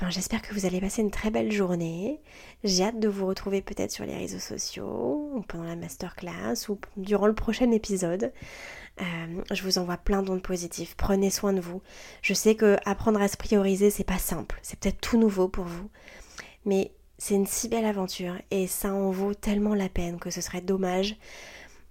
Ben, 0.00 0.08
J'espère 0.08 0.40
que 0.40 0.54
vous 0.54 0.64
allez 0.64 0.80
passer 0.80 1.02
une 1.02 1.10
très 1.10 1.30
belle 1.30 1.52
journée. 1.52 2.22
J'ai 2.64 2.84
hâte 2.84 2.98
de 2.98 3.08
vous 3.08 3.26
retrouver 3.26 3.60
peut-être 3.60 3.90
sur 3.90 4.06
les 4.06 4.16
réseaux 4.16 4.38
sociaux, 4.38 5.30
ou 5.34 5.42
pendant 5.42 5.64
la 5.64 5.76
masterclass, 5.76 6.70
ou 6.70 6.78
durant 6.96 7.26
le 7.26 7.34
prochain 7.34 7.70
épisode. 7.70 8.32
Euh, 9.00 9.42
je 9.52 9.62
vous 9.62 9.78
envoie 9.78 9.98
plein 9.98 10.22
d'ondes 10.22 10.42
positives. 10.42 10.94
Prenez 10.96 11.28
soin 11.28 11.52
de 11.52 11.60
vous. 11.60 11.82
Je 12.22 12.32
sais 12.32 12.54
que 12.54 12.78
apprendre 12.86 13.20
à 13.20 13.28
se 13.28 13.36
prioriser, 13.36 13.90
c'est 13.90 14.04
pas 14.04 14.18
simple. 14.18 14.58
C'est 14.62 14.78
peut-être 14.78 15.00
tout 15.00 15.18
nouveau 15.18 15.48
pour 15.48 15.64
vous. 15.64 15.90
Mais 16.64 16.92
c'est 17.20 17.34
une 17.34 17.46
si 17.46 17.68
belle 17.68 17.84
aventure 17.84 18.36
et 18.50 18.66
ça 18.66 18.94
en 18.94 19.10
vaut 19.10 19.34
tellement 19.34 19.74
la 19.74 19.90
peine 19.90 20.18
que 20.18 20.30
ce 20.30 20.40
serait 20.40 20.62
dommage 20.62 21.16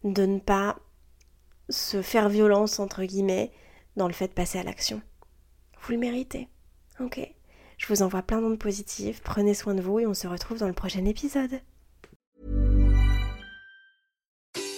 de 0.04 0.26
ne 0.26 0.40
pas 0.40 0.80
se 1.70 2.02
faire 2.02 2.30
violence 2.30 2.80
entre 2.80 3.04
guillemets 3.04 3.52
dans 3.96 4.08
le 4.08 4.14
fait 4.14 4.30
de 4.30 4.34
passer 4.34 4.58
à 4.58 4.64
l'action. 4.64 5.04
Vous 5.82 5.92
le 5.94 6.00
méritez. 6.00 6.50
Ok. 7.00 7.20
Je 7.78 7.88
vous 7.88 8.02
envoie 8.02 8.24
plein 8.24 8.42
d'ondes 8.42 8.58
positives, 8.58 9.22
prenez 9.24 9.54
soin 9.54 9.76
de 9.76 9.82
vous 9.82 10.00
et 10.00 10.08
on 10.08 10.16
se 10.16 10.28
retrouve 10.28 10.58
dans 10.58 10.68
le 10.68 10.74
prochain 10.74 11.06
épisode. 11.06 11.62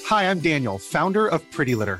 Hi, 0.10 0.26
I'm 0.26 0.42
Daniel, 0.42 0.78
founder 0.78 1.30
of 1.32 1.42
Pretty 1.52 1.74
Litter. 1.74 2.00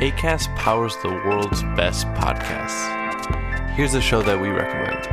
ACAST 0.00 0.56
powers 0.56 0.96
the 1.02 1.10
world's 1.10 1.62
best 1.76 2.06
podcasts. 2.14 2.88
Here's 3.74 3.92
a 3.92 4.00
show 4.00 4.22
that 4.22 4.40
we 4.40 4.48
recommend. 4.48 5.04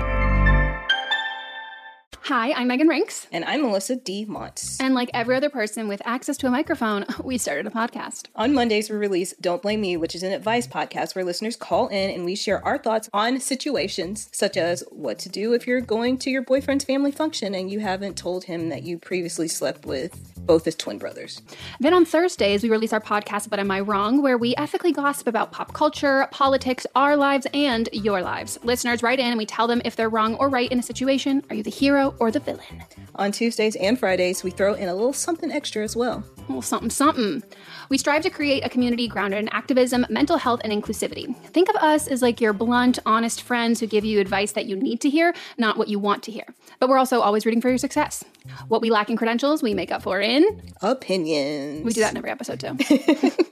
Hi, 2.23 2.54
I'm 2.54 2.69
Megan 2.69 2.88
Rinks. 2.88 3.28
And 3.34 3.43
I'm 3.43 3.63
Melissa 3.63 3.97
D. 3.97 4.26
Montz. 4.26 4.78
And 4.80 4.95
like 4.95 5.10
every 5.13 5.36
other 5.36 5.50
person 5.50 5.89
with 5.89 6.02
access 6.06 6.38
to 6.38 6.47
a 6.47 6.50
microphone, 6.50 7.06
we 7.21 7.38
started 7.38 7.67
a 7.67 7.69
podcast. 7.69 8.28
On 8.38 8.54
Mondays, 8.54 8.89
we 8.89 8.95
release 8.95 9.34
Don't 9.41 9.62
Blame 9.62 9.82
Me, 9.82 9.97
which 9.97 10.15
is 10.15 10.23
an 10.23 10.32
advice 10.32 10.67
podcast 10.67 11.15
where 11.15 11.26
listeners 11.26 11.58
call 11.58 11.89
in 11.89 12.10
and 12.10 12.23
we 12.23 12.38
share 12.38 12.63
our 12.63 12.78
thoughts 12.78 13.10
on 13.12 13.41
situations 13.41 14.30
such 14.32 14.56
as 14.56 14.86
what 14.89 15.19
to 15.19 15.28
do 15.28 15.52
if 15.52 15.67
you're 15.67 15.82
going 15.82 16.17
to 16.19 16.30
your 16.30 16.43
boyfriend's 16.43 16.86
family 16.86 17.12
function 17.12 17.54
and 17.54 17.69
you 17.69 17.82
haven't 17.82 18.15
told 18.15 18.45
him 18.45 18.69
that 18.69 18.84
you 18.84 18.97
previously 18.97 19.50
slept 19.50 19.86
with 19.86 20.37
both 20.47 20.65
as 20.65 20.75
twin 20.75 20.97
brothers. 20.97 21.41
Then 21.79 21.93
on 21.93 22.05
Thursdays, 22.05 22.63
we 22.63 22.69
release 22.69 22.93
our 22.93 23.01
podcast, 23.01 23.49
But 23.49 23.60
Am 23.60 23.69
I 23.69 23.81
Wrong? 23.81 24.21
where 24.23 24.38
we 24.38 24.55
ethically 24.55 24.91
gossip 24.91 25.27
about 25.27 25.51
pop 25.51 25.73
culture, 25.73 26.27
politics, 26.31 26.88
our 26.95 27.15
lives, 27.17 27.45
and 27.53 27.89
your 27.91 28.21
lives. 28.21 28.57
Listeners 28.63 29.03
write 29.03 29.19
in 29.19 29.27
and 29.27 29.38
we 29.38 29.45
tell 29.45 29.67
them 29.67 29.81
if 29.86 29.95
they're 29.95 30.10
wrong 30.10 30.36
or 30.36 30.49
right 30.49 30.71
in 30.71 30.79
a 30.79 30.83
situation. 30.83 31.43
Are 31.49 31.55
you 31.55 31.63
the 31.63 31.69
hero 31.69 32.15
or 32.19 32.31
the 32.31 32.39
villain? 32.39 32.83
On 33.15 33.31
Tuesdays 33.31 33.75
and 33.75 33.99
Fridays, 33.99 34.43
we 34.43 34.49
throw 34.51 34.73
in 34.73 34.88
a 34.88 34.95
little 34.95 35.13
something 35.13 35.51
extra 35.51 35.83
as 35.83 35.95
well. 35.95 36.23
A 36.38 36.41
little 36.47 36.62
something, 36.62 36.89
something. 36.89 37.43
We 37.89 37.97
strive 37.97 38.23
to 38.23 38.30
create 38.30 38.65
a 38.65 38.69
community 38.69 39.08
grounded 39.08 39.39
in 39.39 39.50
activism, 39.50 40.06
mental 40.10 40.38
health, 40.38 40.62
and 40.63 40.73
inclusivity. 40.73 41.36
Think 41.47 41.69
of 41.69 41.76
us 41.78 42.08
as 42.08 42.21
like 42.21 42.41
your 42.41 42.54
blunt, 42.54 43.00
honest 43.06 43.41
friends 43.41 43.80
who 43.80 43.88
give 43.88 44.04
you 44.04 44.19
advice 44.19 44.52
that 44.54 44.65
you 44.65 44.76
need 44.76 45.02
to 45.02 45.10
hear, 45.10 45.34
not 45.58 45.78
what 45.78 45.88
you 45.88 46.00
want 46.00 46.23
to 46.23 46.32
hear. 46.32 46.45
But 46.80 46.89
we're 46.89 46.97
also 46.97 47.21
always 47.21 47.45
rooting 47.45 47.62
for 47.62 47.69
your 47.69 47.78
success. 47.78 48.23
What 48.67 48.82
we 48.82 48.89
lack 48.89 49.10
in 49.10 49.17
credentials, 49.17 49.63
we 49.63 49.73
make 49.73 49.91
up 49.91 50.04
for 50.04 50.19
in 50.19 50.62
opinions. 50.82 51.86
We 51.86 51.93
do 51.93 52.02
that 52.02 52.12
in 52.12 52.17
every 52.17 52.30
episode 52.30 52.60
too. 52.60 52.78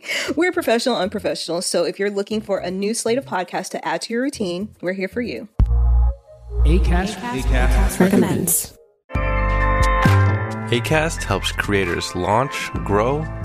we're 0.35 0.51
professional, 0.51 0.97
unprofessional. 0.97 1.61
So 1.61 1.85
if 1.85 1.99
you're 1.99 2.11
looking 2.11 2.41
for 2.41 2.59
a 2.59 2.71
new 2.71 2.93
slate 2.93 3.17
of 3.17 3.25
podcasts 3.25 3.69
to 3.71 3.87
add 3.87 4.01
to 4.03 4.13
your 4.13 4.21
routine, 4.21 4.75
we're 4.81 4.93
here 4.93 5.07
for 5.07 5.21
you. 5.21 5.47
ACAST, 6.65 7.15
ACAST, 7.15 7.43
ACAST 7.43 7.99
recommends. 7.99 8.77
ACAST 10.71 11.23
helps 11.23 11.51
creators 11.51 12.15
launch, 12.15 12.71
grow, 12.85 13.23